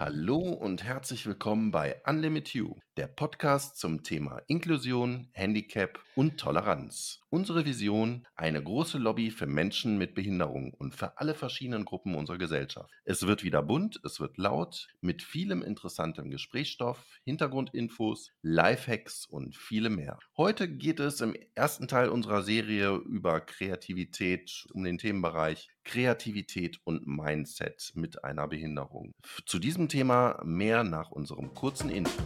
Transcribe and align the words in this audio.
Hallo 0.00 0.38
und 0.38 0.84
herzlich 0.84 1.26
willkommen 1.26 1.72
bei 1.72 2.00
Unlimit 2.06 2.54
You, 2.54 2.76
der 2.96 3.08
Podcast 3.08 3.78
zum 3.78 4.04
Thema 4.04 4.40
Inklusion, 4.46 5.28
Handicap 5.32 5.98
und 6.14 6.38
Toleranz. 6.38 7.20
Unsere 7.30 7.64
Vision, 7.64 8.24
eine 8.36 8.62
große 8.62 8.96
Lobby 8.96 9.32
für 9.32 9.46
Menschen 9.46 9.98
mit 9.98 10.14
Behinderung 10.14 10.72
und 10.72 10.94
für 10.94 11.18
alle 11.18 11.34
verschiedenen 11.34 11.84
Gruppen 11.84 12.14
unserer 12.14 12.38
Gesellschaft. 12.38 12.88
Es 13.04 13.26
wird 13.26 13.42
wieder 13.42 13.60
bunt, 13.60 14.00
es 14.04 14.20
wird 14.20 14.38
laut, 14.38 14.86
mit 15.00 15.20
vielem 15.20 15.62
interessantem 15.62 16.30
Gesprächsstoff, 16.30 17.04
Hintergrundinfos, 17.24 18.30
Lifehacks 18.40 19.26
und 19.26 19.56
vielem 19.56 19.96
mehr. 19.96 20.20
Heute 20.36 20.68
geht 20.68 21.00
es 21.00 21.20
im 21.20 21.34
ersten 21.56 21.88
Teil 21.88 22.08
unserer 22.08 22.42
Serie 22.42 22.94
über 22.94 23.40
Kreativität, 23.40 24.64
um 24.72 24.84
den 24.84 24.98
Themenbereich 24.98 25.68
Kreativität 25.88 26.80
und 26.84 27.06
Mindset 27.06 27.92
mit 27.94 28.22
einer 28.22 28.46
Behinderung. 28.46 29.14
Zu 29.46 29.58
diesem 29.58 29.88
Thema 29.88 30.38
mehr 30.44 30.84
nach 30.84 31.10
unserem 31.10 31.54
kurzen 31.54 31.88
Info. 31.88 32.22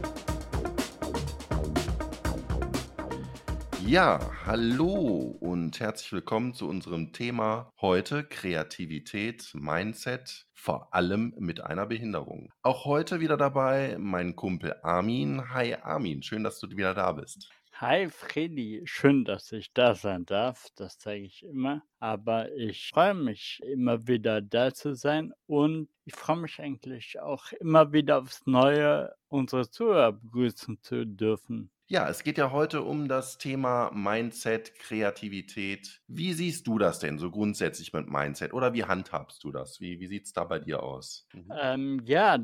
Ja, 3.87 4.19
hallo 4.47 5.37
und 5.39 5.79
herzlich 5.79 6.13
willkommen 6.13 6.55
zu 6.55 6.69
unserem 6.69 7.13
Thema 7.13 7.71
heute 7.81 8.25
Kreativität, 8.25 9.53
Mindset, 9.55 10.49
vor 10.55 10.93
allem 10.93 11.33
mit 11.39 11.61
einer 11.61 11.87
Behinderung. 11.87 12.51
Auch 12.63 12.85
heute 12.85 13.21
wieder 13.21 13.37
dabei 13.37 13.97
mein 14.01 14.35
Kumpel 14.35 14.75
Armin. 14.83 15.51
Hi 15.51 15.77
Armin, 15.77 16.25
schön, 16.25 16.43
dass 16.43 16.59
du 16.59 16.69
wieder 16.77 16.95
da 16.95 17.13
bist. 17.13 17.53
Hi 17.75 18.09
Freddy, 18.09 18.83
schön, 18.85 19.25
dass 19.25 19.51
ich 19.51 19.73
da 19.73 19.95
sein 19.95 20.25
darf. 20.25 20.69
Das 20.77 20.99
zeige 20.99 21.25
ich 21.25 21.43
immer. 21.43 21.83
Aber 21.99 22.53
ich 22.53 22.91
freue 22.91 23.15
mich 23.15 23.61
immer 23.65 24.07
wieder 24.07 24.41
da 24.41 24.73
zu 24.73 24.95
sein 24.95 25.33
und 25.47 25.89
ich 26.05 26.15
freue 26.15 26.37
mich 26.37 26.61
eigentlich 26.61 27.19
auch 27.21 27.51
immer 27.53 27.93
wieder 27.93 28.19
aufs 28.19 28.47
Neue, 28.47 29.13
unsere 29.29 29.69
Zuhörer 29.69 30.13
begrüßen 30.13 30.81
zu 30.83 31.05
dürfen. 31.07 31.71
Ja, 31.89 32.09
es 32.09 32.23
geht 32.23 32.39
ja 32.39 32.53
heute 32.53 32.83
um 32.83 33.09
das 33.09 33.39
Thema 33.39 33.91
Mindset, 33.93 34.75
Kreativität. 34.77 36.03
Wie 36.07 36.33
siehst 36.35 36.67
du 36.67 36.79
das 36.79 37.01
denn 37.01 37.19
so 37.19 37.31
grundsätzlich 37.31 37.93
mit 37.93 38.09
Mindset 38.09 38.53
oder 38.55 38.73
wie 38.75 38.85
handhabst 38.85 39.43
du 39.45 39.51
das? 39.51 39.81
Wie, 39.81 39.99
wie 39.99 40.07
sieht 40.07 40.27
es 40.27 40.33
da 40.33 40.45
bei 40.45 40.59
dir 40.59 40.83
aus? 40.83 41.27
Mhm. 41.33 41.53
Ähm, 41.61 42.03
ja, 42.05 42.39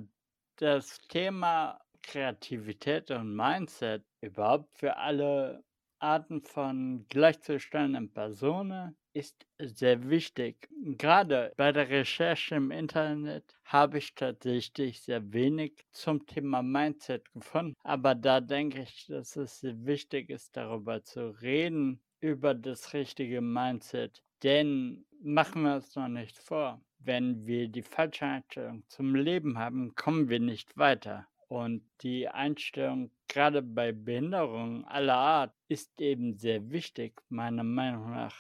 das 0.57 0.99
Thema 1.09 1.81
Kreativität 2.03 3.11
und 3.11 3.35
Mindset 3.35 4.05
überhaupt 4.21 4.77
für 4.79 4.97
alle 4.97 5.65
Arten 6.01 6.43
von 6.43 7.07
gleichzustellenden 7.09 8.13
Personen 8.13 8.97
ist 9.13 9.47
sehr 9.59 10.09
wichtig. 10.09 10.69
Gerade 10.97 11.53
bei 11.57 11.73
der 11.73 11.89
Recherche 11.89 12.55
im 12.55 12.71
Internet 12.71 13.57
habe 13.65 13.99
ich 13.99 14.15
tatsächlich 14.15 15.03
sehr 15.03 15.33
wenig 15.33 15.85
zum 15.91 16.25
Thema 16.27 16.63
Mindset 16.63 17.33
gefunden. 17.33 17.75
Aber 17.83 18.15
da 18.15 18.41
denke 18.41 18.83
ich, 18.83 19.07
dass 19.07 19.35
es 19.37 19.61
sehr 19.61 19.85
wichtig 19.87 20.31
ist, 20.31 20.57
darüber 20.57 21.03
zu 21.03 21.31
reden, 21.43 22.01
über 22.21 22.55
das 22.55 22.93
richtige 22.95 23.41
Mindset. 23.41 24.23
Denn 24.45 25.05
machen 25.21 25.63
wir 25.63 25.77
es 25.77 25.97
noch 25.97 26.09
nicht 26.09 26.39
vor. 26.39 26.81
Wenn 27.01 27.47
wir 27.47 27.69
die 27.69 27.83
falsche 27.83 28.27
Einstellung 28.27 28.85
zum 28.89 29.15
Leben 29.17 29.59
haben, 29.59 29.95
kommen 29.97 30.29
wir 30.29 30.41
nicht 30.41 30.77
weiter. 30.77 31.27
Und 31.49 31.83
die 32.03 32.29
Einstellung, 32.29 33.11
gerade 33.27 33.63
bei 33.63 33.93
Behinderungen 33.93 34.85
aller 34.85 35.17
Art, 35.17 35.55
ist 35.69 36.01
eben 36.01 36.39
sehr 36.39 36.71
wichtig, 36.71 37.21
meiner 37.29 37.65
Meinung 37.65 38.11
nach. 38.11 38.39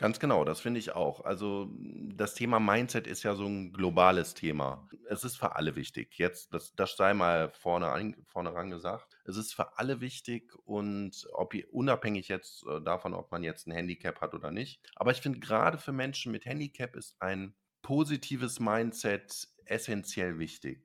Ganz 0.00 0.18
genau, 0.18 0.44
das 0.44 0.60
finde 0.62 0.80
ich 0.80 0.92
auch. 0.92 1.26
Also 1.26 1.70
das 1.78 2.34
Thema 2.34 2.58
Mindset 2.58 3.06
ist 3.06 3.22
ja 3.22 3.34
so 3.34 3.44
ein 3.44 3.70
globales 3.74 4.32
Thema. 4.32 4.88
Es 5.10 5.24
ist 5.24 5.36
für 5.36 5.56
alle 5.56 5.76
wichtig. 5.76 6.16
Jetzt, 6.16 6.54
das, 6.54 6.74
das 6.74 6.96
sei 6.96 7.12
mal 7.12 7.50
vorne, 7.50 7.88
an, 7.88 8.16
vorne 8.26 8.54
ran 8.54 8.70
gesagt. 8.70 9.18
Es 9.24 9.36
ist 9.36 9.52
für 9.52 9.76
alle 9.76 10.00
wichtig 10.00 10.54
und 10.64 11.28
ob 11.34 11.54
unabhängig 11.70 12.28
jetzt 12.28 12.64
äh, 12.66 12.80
davon, 12.80 13.12
ob 13.12 13.30
man 13.30 13.42
jetzt 13.42 13.66
ein 13.66 13.72
Handicap 13.72 14.22
hat 14.22 14.32
oder 14.32 14.50
nicht. 14.50 14.80
Aber 14.96 15.10
ich 15.10 15.20
finde 15.20 15.38
gerade 15.38 15.76
für 15.76 15.92
Menschen 15.92 16.32
mit 16.32 16.46
Handicap 16.46 16.96
ist 16.96 17.20
ein 17.20 17.54
positives 17.82 18.58
Mindset 18.58 19.48
essentiell 19.66 20.38
wichtig. 20.38 20.82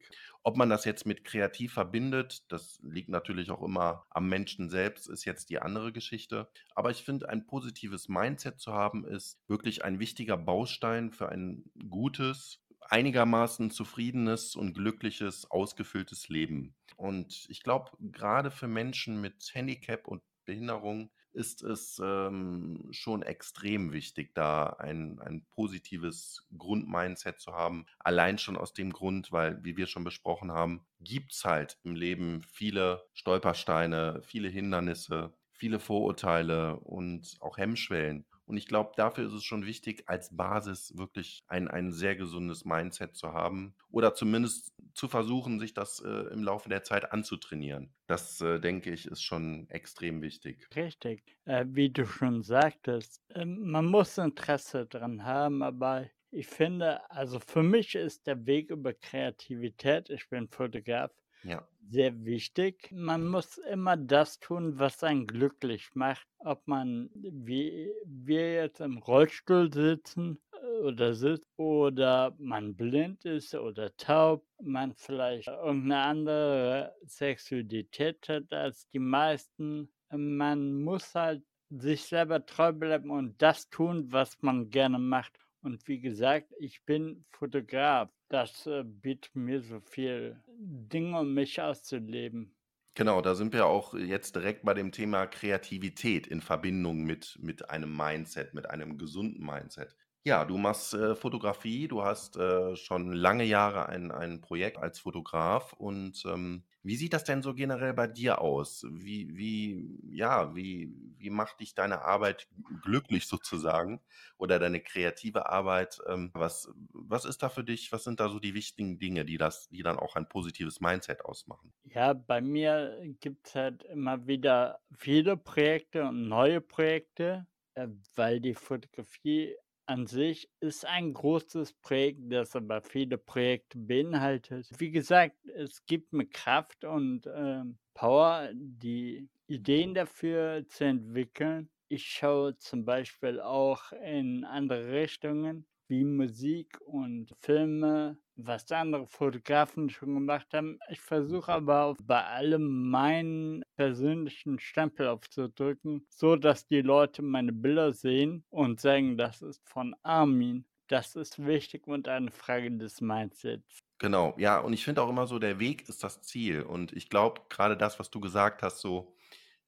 Ob 0.48 0.58
man 0.58 0.70
das 0.70 0.86
jetzt 0.86 1.08
mit 1.08 1.24
kreativ 1.24 1.74
verbindet, 1.74 2.44
das 2.52 2.80
liegt 2.84 3.10
natürlich 3.10 3.50
auch 3.50 3.64
immer 3.64 4.06
am 4.12 4.30
Menschen 4.30 4.70
selbst, 4.70 5.10
ist 5.10 5.26
jetzt 5.26 5.50
die 5.50 5.60
andere 5.60 5.92
Geschichte. 5.92 6.52
Aber 6.76 6.92
ich 6.92 7.04
finde, 7.04 7.30
ein 7.30 7.48
positives 7.48 8.10
Mindset 8.10 8.60
zu 8.60 8.72
haben, 8.72 9.06
ist 9.06 9.40
wirklich 9.48 9.84
ein 9.84 9.98
wichtiger 9.98 10.38
Baustein 10.38 11.12
für 11.12 11.30
ein 11.30 11.64
gutes, 11.90 12.60
einigermaßen 12.80 13.72
zufriedenes 13.72 14.56
und 14.56 14.76
glückliches, 14.76 15.50
ausgefülltes 15.50 16.30
Leben. 16.30 16.76
Und 16.96 17.48
ich 17.50 17.64
glaube, 17.64 17.90
gerade 18.00 18.52
für 18.52 18.68
Menschen 18.68 19.20
mit 19.20 19.50
Handicap 19.52 20.08
und 20.08 20.22
Behinderung 20.46 21.10
ist 21.36 21.62
es 21.64 22.02
ähm, 22.04 22.88
schon 22.92 23.22
extrem 23.22 23.92
wichtig, 23.92 24.34
da 24.34 24.68
ein, 24.80 25.20
ein 25.20 25.46
positives 25.52 26.48
Grundmindset 26.58 27.40
zu 27.40 27.54
haben. 27.54 27.86
Allein 28.00 28.38
schon 28.38 28.58
aus 28.58 28.74
dem 28.74 28.92
Grund, 28.92 29.32
weil, 29.32 29.64
wie 29.64 29.78
wir 29.78 29.86
schon 29.86 30.04
besprochen 30.04 30.52
haben, 30.52 30.86
gibt 31.02 31.34
es 31.34 31.46
halt 31.46 31.78
im 31.84 31.96
Leben 31.96 32.42
viele 32.52 33.06
Stolpersteine, 33.14 34.22
viele 34.24 34.48
Hindernisse, 34.48 35.34
viele 35.52 35.80
Vorurteile 35.80 36.78
und 36.80 37.38
auch 37.42 37.58
Hemmschwellen. 37.58 38.26
Und 38.46 38.58
ich 38.58 38.68
glaube, 38.68 38.92
dafür 38.96 39.26
ist 39.26 39.34
es 39.34 39.44
schon 39.44 39.66
wichtig, 39.66 40.04
als 40.06 40.36
Basis 40.36 40.96
wirklich 40.98 41.44
ein, 41.48 41.68
ein 41.68 41.92
sehr 41.92 42.16
gesundes 42.16 42.64
Mindset 42.64 43.16
zu 43.16 43.34
haben 43.34 43.74
oder 43.90 44.14
zumindest 44.14 44.72
zu 44.96 45.08
versuchen, 45.08 45.60
sich 45.60 45.74
das 45.74 46.00
äh, 46.00 46.10
im 46.34 46.44
Laufe 46.44 46.70
der 46.70 46.84
Zeit 46.84 47.12
anzutrainieren. 47.12 47.94
Das, 48.08 48.42
äh, 48.42 48.60
denke 48.60 48.92
ich, 48.92 49.06
ist 49.06 49.22
schon 49.22 49.70
extrem 49.70 50.22
wichtig. 50.22 50.68
Richtig. 50.76 51.38
Äh, 51.46 51.66
wie 51.68 51.90
du 51.90 52.06
schon 52.06 52.44
sagtest, 52.44 53.22
ähm, 53.30 53.70
man 53.70 53.86
muss 53.86 54.18
Interesse 54.18 54.86
dran 54.86 55.24
haben, 55.24 55.62
aber 55.62 56.06
ich 56.32 56.48
finde, 56.48 57.10
also 57.12 57.40
für 57.40 57.64
mich 57.64 57.96
ist 57.96 58.26
der 58.28 58.46
Weg 58.46 58.70
über 58.70 58.94
Kreativität, 58.94 60.10
ich 60.10 60.30
bin 60.30 60.50
Fotograf, 60.50 61.12
ja. 61.46 61.68
Sehr 61.88 62.26
wichtig. 62.26 62.90
Man 62.92 63.28
muss 63.28 63.60
immer 63.60 63.96
das 63.96 64.40
tun, 64.40 64.80
was 64.80 65.04
einen 65.04 65.28
glücklich 65.28 65.92
macht. 65.94 66.28
Ob 66.40 66.68
man, 66.68 67.12
wie 67.14 67.92
wir 68.04 68.56
jetzt 68.56 68.80
im 68.82 68.98
Rollstuhl 68.98 69.72
sitzen 69.72 70.40
oder 70.84 71.14
sitzt, 71.14 71.46
oder 71.58 72.36
man 72.38 72.76
blind 72.76 73.26
ist 73.26 73.56
oder 73.56 73.96
taub, 73.98 74.46
man 74.62 74.94
vielleicht 74.96 75.48
irgendeine 75.48 76.02
andere 76.02 76.96
Sexualität 77.06 78.28
hat 78.28 78.52
als 78.52 78.88
die 78.90 79.00
meisten. 79.00 79.90
Man 80.12 80.84
muss 80.84 81.14
halt 81.16 81.44
sich 81.70 82.04
selber 82.04 82.46
treu 82.46 82.72
bleiben 82.72 83.10
und 83.10 83.42
das 83.42 83.70
tun, 83.70 84.12
was 84.12 84.38
man 84.42 84.70
gerne 84.70 85.00
macht. 85.00 85.40
Und 85.62 85.88
wie 85.88 86.00
gesagt, 86.00 86.54
ich 86.60 86.84
bin 86.86 87.26
Fotograf. 87.32 88.10
Das 88.30 88.68
äh, 88.68 88.84
bietet 88.84 89.36
mir 89.36 89.62
so 89.62 89.80
viel 89.80 90.40
Dinge, 90.48 91.20
um 91.20 91.34
mich 91.34 91.60
auszuleben. 91.60 92.56
Genau, 92.94 93.22
da 93.22 93.36
sind 93.36 93.52
wir 93.52 93.66
auch 93.66 93.94
jetzt 93.94 94.36
direkt 94.36 94.64
bei 94.64 94.74
dem 94.74 94.92
Thema 94.92 95.28
Kreativität 95.28 96.28
in 96.28 96.40
Verbindung 96.40 97.04
mit, 97.04 97.38
mit 97.42 97.70
einem 97.70 97.96
Mindset, 97.96 98.54
mit 98.54 98.70
einem 98.70 98.98
gesunden 98.98 99.46
Mindset. 99.46 99.96
Ja, 100.28 100.44
du 100.44 100.58
machst 100.58 100.96
äh, 100.96 101.16
Fotografie, 101.16 101.88
du 101.88 102.02
hast 102.04 102.36
äh, 102.36 102.76
schon 102.76 103.14
lange 103.14 103.44
Jahre 103.44 103.88
ein, 103.90 104.12
ein 104.12 104.42
Projekt 104.42 104.78
als 104.80 104.98
Fotograf 105.00 105.74
und 105.74 106.24
ähm, 106.26 106.64
wie 106.82 106.96
sieht 106.96 107.14
das 107.14 107.26
denn 107.26 107.44
so 107.44 107.54
generell 107.54 107.94
bei 107.94 108.08
dir 108.08 108.42
aus? 108.42 108.86
Wie, 108.90 109.38
wie, 109.38 110.00
ja, 110.10 110.56
wie, 110.56 110.92
wie 111.18 111.30
macht 111.30 111.60
dich 111.60 111.76
deine 111.76 112.02
Arbeit 112.02 112.48
glücklich 112.82 113.28
sozusagen 113.28 114.02
oder 114.38 114.58
deine 114.58 114.82
kreative 114.82 115.48
Arbeit? 115.48 116.00
Ähm, 116.08 116.32
was, 116.34 116.70
was 116.92 117.26
ist 117.26 117.44
da 117.44 117.50
für 117.50 117.64
dich? 117.64 117.92
Was 117.92 118.04
sind 118.04 118.20
da 118.20 118.28
so 118.30 118.40
die 118.40 118.56
wichtigen 118.56 118.98
Dinge, 118.98 119.26
die 119.26 119.38
das, 119.38 119.70
die 119.70 119.84
dann 119.84 120.00
auch 120.00 120.16
ein 120.16 120.28
positives 120.28 120.82
Mindset 120.82 121.24
ausmachen? 121.24 121.72
Ja, 121.84 122.14
bei 122.14 122.42
mir 122.42 123.00
gibt 123.20 123.48
es 123.48 123.56
halt 123.56 123.84
immer 123.84 124.26
wieder 124.28 124.82
viele 124.92 125.38
Projekte 125.38 126.04
und 126.06 126.28
neue 126.28 126.60
Projekte, 126.62 127.48
äh, 127.76 127.88
weil 128.16 128.40
die 128.42 128.56
Fotografie 128.56 129.56
an 129.88 130.08
sich 130.08 130.50
ist 130.60 130.86
ein 130.86 131.14
großes 131.14 131.74
Projekt, 131.74 132.32
das 132.32 132.56
aber 132.56 132.82
viele 132.82 133.18
Projekte 133.18 133.78
beinhaltet. 133.78 134.70
Wie 134.78 134.92
gesagt, 134.92 135.38
es 135.48 135.86
gibt 135.86 136.14
mir 136.14 136.26
Kraft 136.28 136.84
und 136.86 137.30
ähm, 137.34 137.78
Power, 137.94 138.50
die 138.54 139.30
Ideen 139.48 139.94
dafür 139.94 140.66
zu 140.68 140.86
entwickeln. 140.86 141.70
Ich 141.88 142.06
schaue 142.06 142.58
zum 142.58 142.84
Beispiel 142.84 143.40
auch 143.40 143.92
in 143.92 144.44
andere 144.44 144.92
Richtungen 144.92 145.66
wie 145.88 146.04
Musik 146.04 146.80
und 146.82 147.32
Filme, 147.40 148.18
was 148.36 148.72
andere 148.72 149.08
Fotografen 149.08 149.90
schon 149.90 150.14
gemacht 150.14 150.48
haben. 150.54 150.80
Ich 150.90 151.00
versuche 151.02 151.52
aber 151.52 151.96
bei 152.04 152.24
allem 152.24 152.90
meinen 152.90 153.64
persönlichen 153.76 154.60
Stempel 154.60 155.08
aufzudrücken, 155.08 156.06
so 156.10 156.36
dass 156.36 156.68
die 156.68 156.82
Leute 156.82 157.22
meine 157.22 157.54
Bilder 157.54 157.94
sehen 157.94 158.44
und 158.50 158.80
sagen, 158.82 159.18
das 159.18 159.42
ist 159.42 159.62
von 159.68 159.96
Armin. 160.04 160.66
Das 160.88 161.16
ist 161.16 161.44
wichtig 161.44 161.88
und 161.88 162.08
eine 162.08 162.32
Frage 162.32 162.72
des 162.78 163.02
Mindsets. 163.02 163.80
Genau, 163.98 164.36
ja, 164.38 164.60
und 164.60 164.74
ich 164.74 164.84
finde 164.84 165.02
auch 165.02 165.10
immer 165.10 165.26
so, 165.26 165.40
der 165.40 165.60
Weg 165.60 165.88
ist 165.88 166.04
das 166.04 166.22
Ziel. 166.22 166.62
Und 166.62 166.92
ich 166.94 167.10
glaube, 167.10 167.42
gerade 167.50 167.78
das, 167.78 167.98
was 168.00 168.10
du 168.10 168.20
gesagt 168.20 168.62
hast, 168.62 168.82
so, 168.82 169.15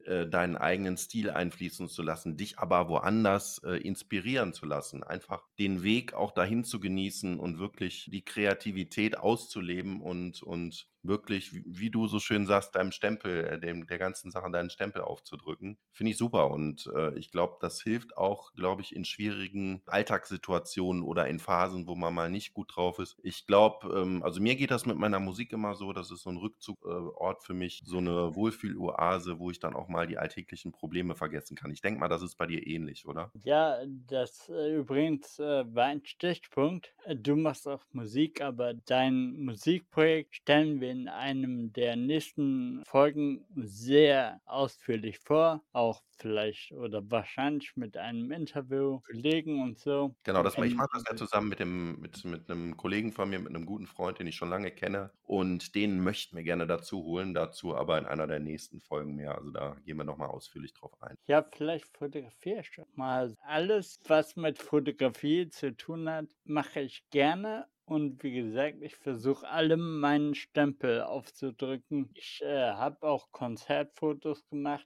äh, 0.08 0.28
deinen 0.28 0.56
eigenen 0.56 0.98
Stil 0.98 1.30
einfließen 1.30 1.90
zu 1.90 2.02
lassen, 2.02 2.38
dich 2.38 2.60
aber 2.60 2.88
woanders, 2.90 3.60
äh, 3.64 3.78
inspirieren 3.78 4.54
zu 4.54 4.66
lassen. 4.66 5.04
Einfach 5.04 5.44
den 5.60 5.84
Weg 5.84 6.14
auch 6.14 6.32
dahin 6.32 6.64
zu 6.64 6.80
genießen 6.80 7.40
und 7.40 7.60
wirklich 7.60 8.10
die 8.12 8.24
Kreativität 8.24 9.18
auszuleben 9.18 10.02
und 10.02 10.42
und 10.42 10.88
wirklich, 11.08 11.52
wie 11.66 11.90
du 11.90 12.08
so 12.08 12.20
schön 12.20 12.46
sagst, 12.46 12.76
deinem 12.76 12.92
Stempel 12.92 13.46
äh, 13.46 13.60
dem 13.60 13.88
der 13.88 13.98
ganzen 13.98 14.32
Sache 14.32 14.50
deinen 14.52 14.70
Stempel 14.70 15.02
aufzudrücken. 15.02 15.78
Finde 15.92 16.12
ich 16.12 16.18
super 16.18 16.50
und, 16.52 16.88
äh, 16.96 17.18
ich 17.18 17.32
glaube, 17.32 17.58
das 17.62 17.82
hilft 17.82 18.18
auch, 18.18 18.54
glaube 18.54 18.82
ich, 18.82 18.96
in 18.96 19.06
schwierigen 19.06 19.82
Alltagssituationen 19.88 21.04
oder 21.04 21.28
in 21.28 21.40
Phasen, 21.40 21.88
wo 21.88 21.96
man 21.96 22.14
mal 22.14 22.30
nicht 22.30 22.54
gut 22.54 22.76
drauf 22.76 23.00
ist. 23.00 23.18
Ich 23.24 23.46
glaube, 23.46 23.88
ähm 23.96 24.24
also 24.24 24.42
mir 24.42 24.56
geht 24.56 24.72
das 24.72 24.86
mit 24.86 24.98
meiner 24.98 25.20
Musik 25.20 25.54
immer 25.54 25.76
so, 25.76 25.94
das 25.94 26.12
ist 26.12 26.24
so 26.24 26.30
'n 26.30 26.38
Rückzug 26.38 26.78
äh, 26.86 27.34
für 27.42 27.54
mich, 27.54 27.82
so 27.86 28.00
'ne 28.02 28.36
Wohlfühloase, 28.36 29.40
wo 29.40 29.52
ich 29.52 29.60
dann 29.60 29.76
auch 29.76 29.88
mal 29.90 30.08
die 30.08 30.18
alltäglichen 30.18 30.72
Probleme 30.72 31.16
vergessen 31.16 31.56
kann. 31.56 31.72
Ich 31.72 31.82
denke 31.82 32.00
mal, 32.00 32.08
das 32.10 32.22
ist 32.22 32.36
bei 32.38 32.46
dir 32.48 32.66
ähnlich, 32.66 33.06
oder? 33.08 33.34
Ja, 33.44 33.84
das, 33.86 34.50
äh, 34.50 34.76
übrigens, 34.78 35.38
äh, 35.40 35.64
war 35.76 35.86
ein 35.86 36.04
Stichpunkt. 36.06 36.94
Du 37.08 37.36
machst 37.36 37.68
auch 37.68 37.84
Musik, 37.92 38.42
aber 38.42 38.74
dein 38.74 39.34
Musikprojekt 39.46 40.36
stellen 40.38 40.82
wir 40.82 40.96
in 41.02 41.08
einem 41.10 41.72
der 41.74 41.96
nächsten 41.96 42.84
Folgen 42.86 43.46
sehr 43.56 44.42
ausführlich 44.46 45.20
vor, 45.20 45.64
auch 45.74 46.02
vielleicht 46.18 46.72
oder 46.72 47.10
wahrscheinlich 47.12 47.76
mit 47.76 47.98
einem 47.98 48.32
Interview, 48.32 49.00
Kollegen 49.02 49.62
und 49.62 49.80
so. 49.80 50.16
Genau, 50.24 50.44
das 50.44 50.58
ich 50.58 50.76
Ähm, 50.76 50.78
mache 50.78 50.90
das 50.94 51.04
ja 51.10 51.16
zusammen 51.16 51.48
mit 51.50 51.60
dem 51.60 52.00
mit 52.02 52.24
mit 52.26 52.50
'nem 52.50 52.76
Kollegen 52.78 53.12
von 53.14 53.30
mir, 53.30 53.40
mit 53.40 53.52
'nem 53.54 53.66
guten 53.66 53.88
Freund, 53.88 54.20
den 54.20 54.28
ich 54.28 54.36
schon 54.36 54.50
lange 54.50 54.70
kenne 54.72 55.12
und 55.24 55.74
den 55.74 56.04
möchten 56.04 56.36
wir 56.36 56.44
gerne 56.44 56.68
dazu 56.68 57.02
holen, 57.04 57.34
dazu 57.34 57.76
aber 57.76 57.98
in 57.98 58.06
einer 58.06 58.28
der 58.28 58.40
nächsten 58.40 58.80
Folgen 58.82 59.16
mehr. 59.16 59.36
Also, 59.36 59.50
da 59.52 59.76
gehen 59.86 59.98
wir 59.98 60.04
noch 60.04 60.18
mal 60.18 60.28
ausführlich 60.28 60.74
drauf 60.74 61.02
ein. 61.02 61.16
Ja, 61.30 61.44
vielleicht 61.44 61.86
fotografiere 61.98 62.62
ich 62.62 62.82
mal. 62.94 63.36
Alles, 63.42 64.00
was 64.08 64.36
mit 64.38 64.60
Fotografie 64.60 65.50
zu 65.50 65.76
tun 65.76 66.10
hat, 66.10 66.28
mache 66.46 66.80
ich 66.82 67.10
gerne 67.10 67.68
und 67.88 68.22
wie 68.22 68.34
gesagt, 68.34 68.82
ich 68.82 68.96
versuche 68.98 69.48
allem 69.48 70.00
meinen 70.02 70.36
Stempel 70.36 71.02
aufzudrücken. 71.04 72.12
Ich, 72.16 72.42
äh, 72.44 72.72
habe 72.74 73.08
auch 73.08 73.32
Konzertfotos 73.32 74.46
gemacht, 74.50 74.86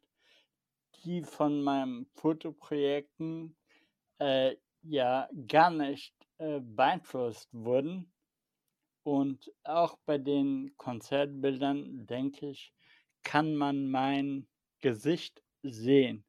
die 1.03 1.23
von 1.23 1.63
meinen 1.63 2.05
Fotoprojekten, 2.13 3.57
äh, 4.19 4.55
ja, 4.83 5.27
gar 5.47 5.71
nicht, 5.71 6.13
äh, 6.37 6.59
beeinflusst 6.61 7.49
wurden. 7.53 8.13
Und 9.03 9.51
auch 9.63 9.97
bei 10.05 10.19
den 10.19 10.75
Konzertbildern, 10.77 12.05
denke 12.05 12.51
ich, 12.51 12.71
kann 13.23 13.55
man 13.55 13.89
mein 13.89 14.47
Gesicht 14.79 15.43
sehen. 15.63 16.23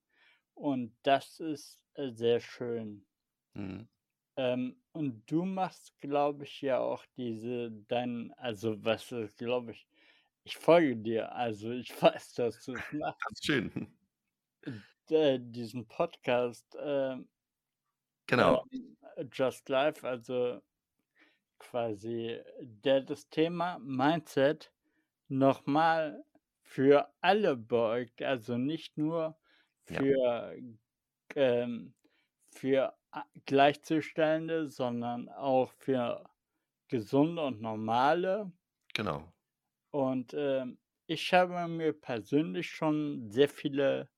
Und 0.55 0.97
das 1.03 1.39
ist, 1.39 1.85
äh, 1.95 2.13
sehr 2.13 2.41
schön. 2.41 3.07
Mhm. 3.53 3.89
Ähm, 4.37 4.82
und 4.93 5.31
du 5.31 5.45
machst, 5.45 5.99
glaube 6.01 6.45
ich, 6.45 6.61
ja 6.63 6.79
auch 6.81 7.05
diese 7.17 7.71
dein 7.89 8.33
also, 8.37 8.85
was 8.85 9.13
ist, 9.13 9.39
glaube 9.39 9.73
ich 9.73 9.89
ich 10.45 10.57
folge 10.59 10.97
dir, 10.97 11.33
also, 11.35 11.71
ich 11.73 11.91
weiß, 12.03 12.35
dass 12.35 12.65
du's 12.65 12.87
machst. 12.93 13.27
Ganz 13.27 13.45
schön. 13.45 13.93
D 15.09 15.39
diesen 15.41 15.87
Podcast, 15.89 16.77
ähm, 16.81 17.29
Genau. 18.29 18.67
ähm, 18.77 19.29
Just 19.33 19.69
Life, 19.69 20.07
also, 20.07 20.61
quasi, 21.59 22.41
der 22.63 23.03
das 23.03 23.29
Thema 23.31 23.79
Mindset 23.81 24.73
noch 25.29 25.67
mal 25.67 26.25
für 26.63 27.13
alle 27.23 27.57
beugt, 27.57 28.23
also, 28.23 28.59
nicht 28.59 28.99
nur 28.99 29.39
Ja. 29.89 30.03
für, 30.03 30.57
ähm 31.37 31.95
für 32.53 32.95
Gleichzustellende, 33.47 34.69
sondern 34.69 35.29
auch 35.29 35.73
für 35.73 36.25
Gesunde 36.89 37.43
und 37.45 37.61
Normale. 37.61 38.53
Genau. 38.95 39.33
Und, 39.91 40.35
ähm, 40.35 40.79
ich 41.07 41.33
habe 41.35 41.67
mir 41.69 41.93
persönlich 41.93 42.71
schon 42.71 43.31
sehr 43.31 43.49
viele 43.49 44.11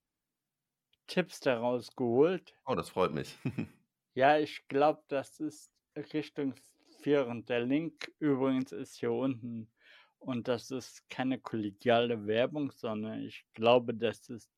Tipps 1.06 1.40
daraus 1.40 1.96
geholt. 1.96 2.58
Oh, 2.66 2.74
das 2.74 2.90
freut 2.90 3.12
mich. 3.12 3.36
Ja, 4.16 4.38
ich 4.38 4.66
glaube, 4.68 5.02
das 5.08 5.40
ist 5.40 5.72
richtungsführend. 5.96 7.48
Der 7.48 7.60
Link 7.60 8.12
übrigens 8.18 8.72
ist 8.72 8.96
hier 8.96 9.12
unten 9.12 9.72
und 10.18 10.46
das 10.48 10.70
ist 10.70 11.08
keine 11.10 11.40
kollegiale 11.40 12.26
Werbung, 12.26 12.70
sondern 12.70 13.22
ich 13.22 13.44
glaube, 13.54 13.94
das 13.94 14.28
ist 14.28 14.52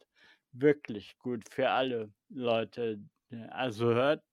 wirklich 0.52 1.16
gut 1.18 1.48
für 1.48 1.70
alle 1.70 2.12
Leute. 2.28 3.00
Also, 3.50 3.87
hört 3.94 4.25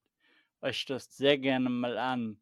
euch 0.61 0.85
das 0.85 1.15
sehr 1.17 1.37
gerne 1.39 1.69
mal 1.69 1.97
an. 1.97 2.39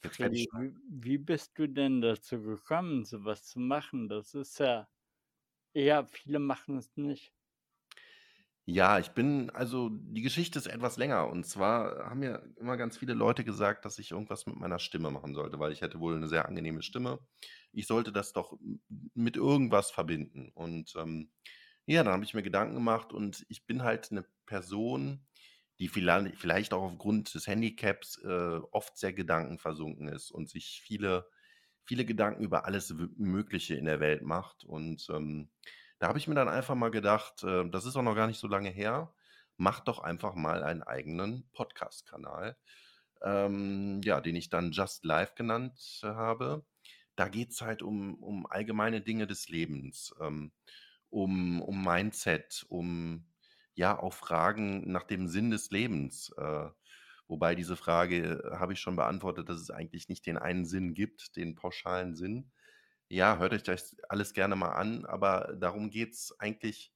Freddy, 0.00 0.48
wie 0.52 0.74
wie 0.88 1.18
bist 1.18 1.58
du 1.58 1.68
denn 1.68 2.00
dazu 2.02 2.42
gekommen, 2.42 3.04
so 3.04 3.24
was 3.24 3.44
zu 3.44 3.60
machen? 3.60 4.08
Das 4.08 4.34
ist 4.34 4.58
ja 4.60 4.88
ja, 5.74 6.04
viele 6.06 6.38
machen 6.40 6.78
es 6.78 6.96
nicht. 6.96 7.30
Ja, 8.70 8.98
ich 8.98 9.12
bin 9.12 9.48
also, 9.48 9.88
die 9.90 10.20
Geschichte 10.20 10.58
ist 10.58 10.66
etwas 10.66 10.98
länger 10.98 11.28
und 11.30 11.46
zwar 11.46 12.04
haben 12.10 12.20
mir 12.20 12.52
immer 12.58 12.76
ganz 12.76 12.98
viele 12.98 13.14
Leute 13.14 13.42
gesagt, 13.42 13.86
dass 13.86 13.98
ich 13.98 14.10
irgendwas 14.10 14.44
mit 14.44 14.56
meiner 14.56 14.78
Stimme 14.78 15.10
machen 15.10 15.32
sollte, 15.34 15.58
weil 15.58 15.72
ich 15.72 15.80
hätte 15.80 16.00
wohl 16.00 16.18
'ne 16.20 16.28
sehr 16.28 16.46
angenehme 16.46 16.82
Stimme. 16.82 17.18
Ich 17.72 17.86
sollte 17.86 18.12
das 18.12 18.34
doch 18.34 18.58
mit 19.14 19.36
irgendwas 19.36 19.90
verbinden. 19.90 20.50
Und, 20.54 20.92
ähm, 20.98 21.30
ja, 21.86 22.04
dann 22.04 22.12
habe 22.12 22.24
ich 22.24 22.34
mir 22.34 22.42
Gedanken 22.42 22.74
gemacht 22.74 23.14
und 23.14 23.46
ich 23.48 23.66
bin 23.66 23.84
halt 23.84 24.12
'ne 24.12 24.26
Person, 24.44 25.26
die 25.80 25.88
vielleicht 25.88 26.72
auch 26.74 26.82
aufgrund 26.82 27.34
des 27.34 27.46
Handicaps, 27.46 28.18
äh, 28.24 28.60
oft 28.72 28.98
sehr 28.98 29.12
gedankenversunken 29.12 30.08
ist 30.08 30.30
und 30.30 30.48
sich 30.50 30.80
viele 30.82 31.28
viele 31.84 32.04
Gedanken 32.04 32.44
über 32.44 32.66
alles 32.66 32.94
Mögliche 33.16 33.74
in 33.74 33.86
der 33.86 34.00
Welt 34.00 34.22
macht. 34.22 34.64
Und, 34.64 35.08
ähm, 35.10 35.50
da 35.98 36.08
habe 36.08 36.18
ich 36.18 36.28
mir 36.28 36.34
dann 36.34 36.48
einfach 36.48 36.74
mal 36.74 36.90
gedacht, 36.90 37.42
äh, 37.44 37.68
das 37.70 37.86
ist 37.86 37.96
auch 37.96 38.02
noch 38.02 38.14
gar 38.14 38.26
nicht 38.26 38.38
so 38.38 38.46
lange 38.48 38.70
her: 38.70 39.14
„Mach 39.56 39.80
doch 39.80 39.98
einfach 40.00 40.34
mal 40.34 40.62
einen 40.64 40.82
eigenen 40.82 41.48
Podcast-Kanal“, 41.52 42.56
ähm, 43.22 44.00
ja, 44.04 44.20
den 44.20 44.36
ich 44.36 44.48
dann 44.50 44.72
Just 44.72 45.04
Life 45.04 45.34
genannt 45.36 46.00
habe. 46.02 46.64
Da 47.16 47.28
geht's 47.28 47.62
halt 47.62 47.82
um 47.82 48.14
um 48.22 48.46
allgemeine 48.46 49.00
Dinge 49.00 49.26
des 49.26 49.48
Lebens, 49.48 50.14
ähm, 50.20 50.52
um 51.10 51.62
um 51.62 51.84
Mindset, 51.84 52.64
um, 52.68 53.26
ja, 53.78 53.96
auch 53.98 54.12
Fragen 54.12 54.90
nach 54.90 55.04
dem 55.04 55.28
Sinn 55.28 55.50
des 55.50 55.70
Lebens. 55.70 56.32
Äh, 56.36 56.70
wobei 57.28 57.54
diese 57.54 57.76
Frage 57.76 58.42
habe 58.58 58.72
ich 58.72 58.80
schon 58.80 58.96
beantwortet, 58.96 59.48
dass 59.48 59.60
es 59.60 59.70
eigentlich 59.70 60.08
nicht 60.08 60.26
den 60.26 60.36
einen 60.38 60.66
Sinn 60.66 60.94
gibt, 60.94 61.36
den 61.36 61.54
pauschalen 61.54 62.16
Sinn. 62.16 62.50
Ja, 63.08 63.38
hört 63.38 63.52
euch 63.54 63.62
das 63.62 63.96
alles 64.08 64.34
gerne 64.34 64.56
mal 64.56 64.72
an, 64.72 65.06
aber 65.06 65.54
darum 65.60 65.90
geht's 65.90 66.32
eigentlich 66.40 66.92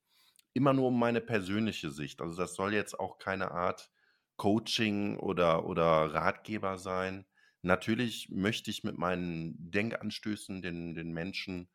immer 0.54 0.72
nur 0.74 0.88
um 0.88 0.98
meine 0.98 1.20
persönliche 1.20 1.90
Sicht. 1.92 2.20
Also, 2.22 2.36
das 2.36 2.54
soll 2.54 2.74
jetzt 2.74 2.98
auch 3.00 3.18
keine 3.18 3.52
Art 3.52 3.90
Coaching 4.36 5.18
oder 5.18 5.66
oder 5.66 6.14
Ratgeber 6.14 6.78
sein. 6.78 7.26
Natürlich 7.62 8.28
möchte 8.30 8.70
ich 8.70 8.84
mit 8.84 8.98
meinen 8.98 9.54
Denkanstößen 9.70 10.62
den 10.62 10.94
den 10.94 11.12
Menschen, 11.12 11.70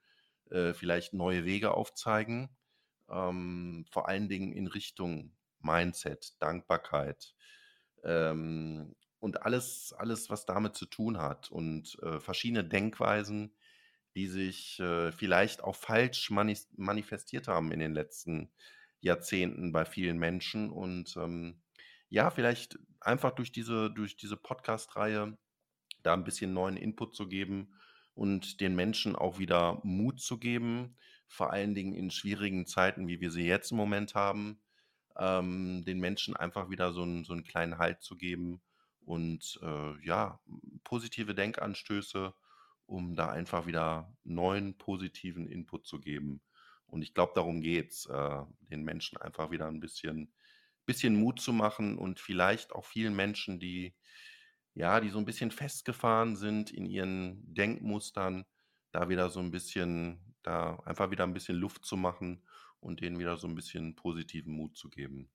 äh, 0.51 0.73
vielleicht 0.73 1.13
neue 1.13 1.45
Wege 1.45 1.71
aufzeigen, 1.73 2.57
ähm, 3.09 3.85
vor 3.91 4.07
allen 4.09 4.29
Dingen 4.29 4.51
in 4.53 4.67
Richtung 4.67 5.33
Mindset, 5.59 6.35
Dankbarkeit, 6.41 7.35
ähm, 8.03 8.95
und 9.19 9.41
alles 9.43 9.93
alles, 9.97 10.29
was 10.29 10.45
damit 10.45 10.75
zu 10.75 10.85
tun 10.85 11.17
hat 11.19 11.51
und, 11.51 11.97
äh, 12.03 12.19
verschiedene 12.19 12.63
Denkweisen, 12.65 13.55
die 14.15 14.27
sich, 14.27 14.79
äh, 14.79 15.11
vielleicht 15.11 15.63
auch 15.63 15.75
falsch 15.75 16.29
manis 16.31 16.69
manifestiert 16.77 17.47
haben 17.47 17.71
in 17.71 17.79
den 17.79 17.93
letzten 17.93 18.51
Jahrzehnten 19.01 19.71
bei 19.73 19.85
vielen 19.85 20.17
Menschen. 20.19 20.69
Und, 20.71 21.15
ähm, 21.17 21.61
ja, 22.09 22.29
vielleicht 22.31 22.79
einfach 23.01 23.31
durch 23.33 23.51
diese 23.51 23.91
durch 23.91 24.17
diese 24.17 24.37
Podcast-Reihe 24.37 25.37
da 26.03 26.13
'n 26.15 26.23
bisschen 26.23 26.53
neuen 26.53 26.77
Input 26.77 27.15
zu 27.15 27.27
geben 27.29 27.75
und 28.15 28.61
den 28.61 28.75
Menschen 28.75 29.15
auch 29.15 29.39
wieder 29.39 29.79
Mut 29.83 30.21
zu 30.21 30.39
geben, 30.39 30.97
vor 31.27 31.51
allen 31.53 31.75
Dingen 31.75 31.93
in 31.95 32.11
schwierigen 32.11 32.65
Zeiten, 32.67 33.07
wie 33.07 33.19
wir 33.21 33.31
sie 33.31 33.45
jetzt 33.45 33.71
im 33.71 33.77
Moment 33.77 34.15
haben, 34.15 34.61
ähm, 35.17 35.83
den 35.85 35.99
Menschen 35.99 36.35
einfach 36.35 36.69
wieder 36.69 36.93
so 36.93 37.03
'n 37.03 37.23
so 37.25 37.33
'n 37.33 37.43
kleinen 37.43 37.77
Halt 37.79 38.01
zu 38.03 38.17
geben 38.17 38.61
und, 39.01 39.59
äh, 39.63 40.05
ja, 40.05 40.41
positive 40.83 41.35
Denkanstöße, 41.35 42.33
um 42.85 43.15
da 43.15 43.29
einfach 43.29 43.65
wieder 43.67 44.15
neuen 44.23 44.77
positiven 44.77 45.47
Input 45.47 45.87
zu 45.87 45.99
geben. 45.99 46.41
Und 46.87 47.01
ich 47.01 47.13
glaube, 47.13 47.33
darum 47.35 47.61
geht's, 47.61 48.05
äh, 48.07 48.43
den 48.61 48.83
Menschen 48.83 49.17
einfach 49.17 49.51
wieder 49.51 49.67
'n 49.67 49.79
bisschen 49.79 50.33
bisschen 50.85 51.15
Mut 51.17 51.41
zu 51.41 51.51
machen 51.53 51.97
und 51.97 52.19
vielleicht 52.21 52.71
auch 52.73 52.85
vielen 52.85 53.15
Menschen, 53.15 53.59
die 53.59 53.95
ja, 54.73 54.99
die 55.01 55.09
so 55.09 55.17
ein 55.19 55.25
bisschen 55.25 55.51
festgefahren 55.51 56.35
sind 56.35 56.71
in 56.71 56.85
ihren 56.85 57.53
Denkmustern, 57.53 58.45
da 58.91 59.09
wieder 59.09 59.29
so 59.29 59.39
ein 59.39 59.51
bisschen 59.51 60.27
da 60.43 60.77
einfach 60.85 61.11
wieder 61.11 61.25
ein 61.25 61.33
bisschen 61.33 61.57
Luft 61.57 61.85
zu 61.85 61.97
machen 61.97 62.41
und 62.79 63.01
denen 63.01 63.19
wieder 63.19 63.37
so 63.37 63.47
ein 63.47 63.55
bisschen 63.55 63.95
positiven 63.95 64.53
Mut 64.53 64.77
zu 64.77 64.89
geben. 64.89 65.29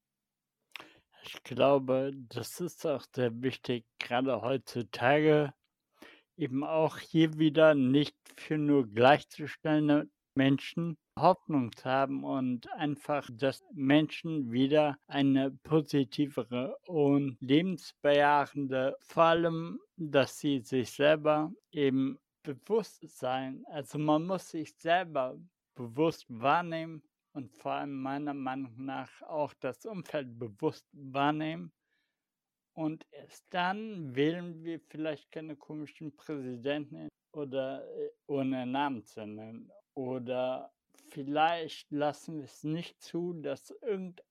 Ich 1.25 1.43
glaube, 1.45 2.13
das 2.29 2.61
ist 2.61 2.87
auch 2.87 3.05
sehr 3.15 3.43
wichtig, 3.43 3.85
gerade 3.99 4.41
heutzutage, 4.41 5.53
eben 6.37 6.65
auch 6.65 6.99
hier 6.99 7.39
wieder 7.39 7.75
nicht 7.75 8.17
für 8.37 8.59
nur 8.59 8.89
gleichzustellende 8.89 10.09
Menschen 10.35 10.97
Hoffnung 11.19 11.71
zu 11.77 11.85
haben 11.85 12.25
und 12.25 12.73
einfach, 12.73 13.29
dass 13.31 13.63
Menschen 13.75 14.51
wieder 14.51 14.97
eine 15.07 15.51
positivere 15.51 16.77
und 16.87 17.37
lebensbejahende, 17.41 18.97
vor 19.01 19.25
allem, 19.25 19.79
dass 19.97 20.39
sie 20.39 20.61
sich 20.61 20.91
selber 20.91 21.53
eben 21.71 22.19
bewusst 22.43 23.09
sein. 23.09 23.65
Also 23.67 23.99
man 23.99 24.27
muss 24.27 24.51
sich 24.51 24.75
selber 24.77 25.39
bewusst 25.75 26.27
wahrnehmen 26.29 27.03
und 27.33 27.51
vor 27.53 27.73
allem 27.73 28.03
meiner 28.03 28.35
Meinung 28.35 28.85
nach 28.85 29.23
auch 29.23 29.55
das 29.55 29.87
Umfeld 29.87 30.39
bewusst 30.39 30.87
wahrnehmen. 30.93 31.73
Und 32.75 33.07
erst 33.11 33.45
dann 33.51 34.15
wählen 34.15 34.65
wir 34.65 34.81
vielleicht 34.81 35.31
keine 35.31 35.57
komischen 35.57 36.17
Präsidenten 36.17 37.09
oder 37.33 37.87
äh, 37.99 38.11
ohne 38.27 38.67
Namen 38.67 39.05
zu 39.05 39.27
nennen. 39.27 39.71
Oder 39.95 40.73
vielleicht 41.11 41.91
lassen 41.91 42.39
wir 42.39 42.45
es 42.45 42.65
nicht 42.65 43.03
zu, 43.03 43.35
dass 43.35 43.71
irgendein 43.83 44.25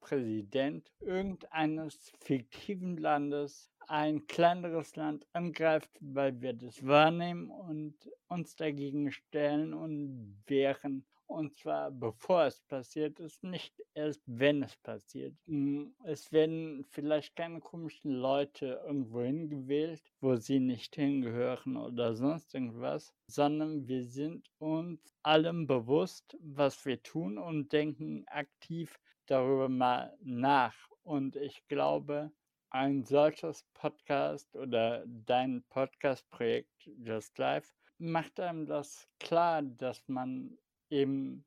Präsident 0.00 0.90
irgendeines 1.00 2.12
fiktiven 2.20 2.96
Landes 2.96 3.70
ein 3.88 4.26
kleineres 4.26 4.96
Land 4.96 5.26
angreift, 5.34 5.90
weil 6.00 6.40
wir 6.40 6.54
das 6.54 6.86
wahrnehmen 6.86 7.50
und 7.50 7.94
uns 8.28 8.56
dagegen 8.56 9.12
stellen 9.12 9.74
und 9.74 10.42
wehren. 10.46 11.04
Und 11.26 11.56
zwar 11.56 11.90
bevor 11.90 12.44
es 12.44 12.60
passiert 12.60 13.18
ist, 13.18 13.42
nicht 13.42 13.74
erst 13.94 14.22
wenn 14.26 14.62
es 14.62 14.76
passiert. 14.76 15.34
Hm, 15.46 15.94
es 16.04 16.30
werden 16.32 16.84
vielleicht 16.90 17.34
keine 17.34 17.60
komischen 17.60 18.12
Leute 18.12 18.82
irgendwo 18.86 19.22
hingewählt, 19.22 20.02
wo 20.20 20.36
sie 20.36 20.60
nicht 20.60 20.94
hingehören 20.94 21.76
oder 21.76 22.14
sonst 22.14 22.54
irgendwas, 22.54 23.14
sondern 23.26 23.88
wir 23.88 24.04
sind 24.04 24.50
uns 24.58 25.00
allem 25.22 25.66
bewusst, 25.66 26.36
was 26.40 26.84
wir 26.84 27.02
tun 27.02 27.38
und 27.38 27.72
denken 27.72 28.24
aktiv 28.28 29.00
darüber 29.26 29.68
mal 29.68 30.16
nach. 30.20 30.76
Und 31.02 31.36
ich 31.36 31.66
glaube, 31.68 32.32
ein 32.70 33.04
solches 33.04 33.64
Podcast 33.74 34.56
oder 34.56 35.04
dein 35.06 35.62
Podcast-Projekt 35.68 36.90
Just 36.98 37.38
Life 37.38 37.72
macht 37.98 38.40
einem 38.40 38.66
das 38.66 39.08
klar, 39.20 39.62
dass 39.62 40.02
man 40.08 40.58
eben, 40.94 41.44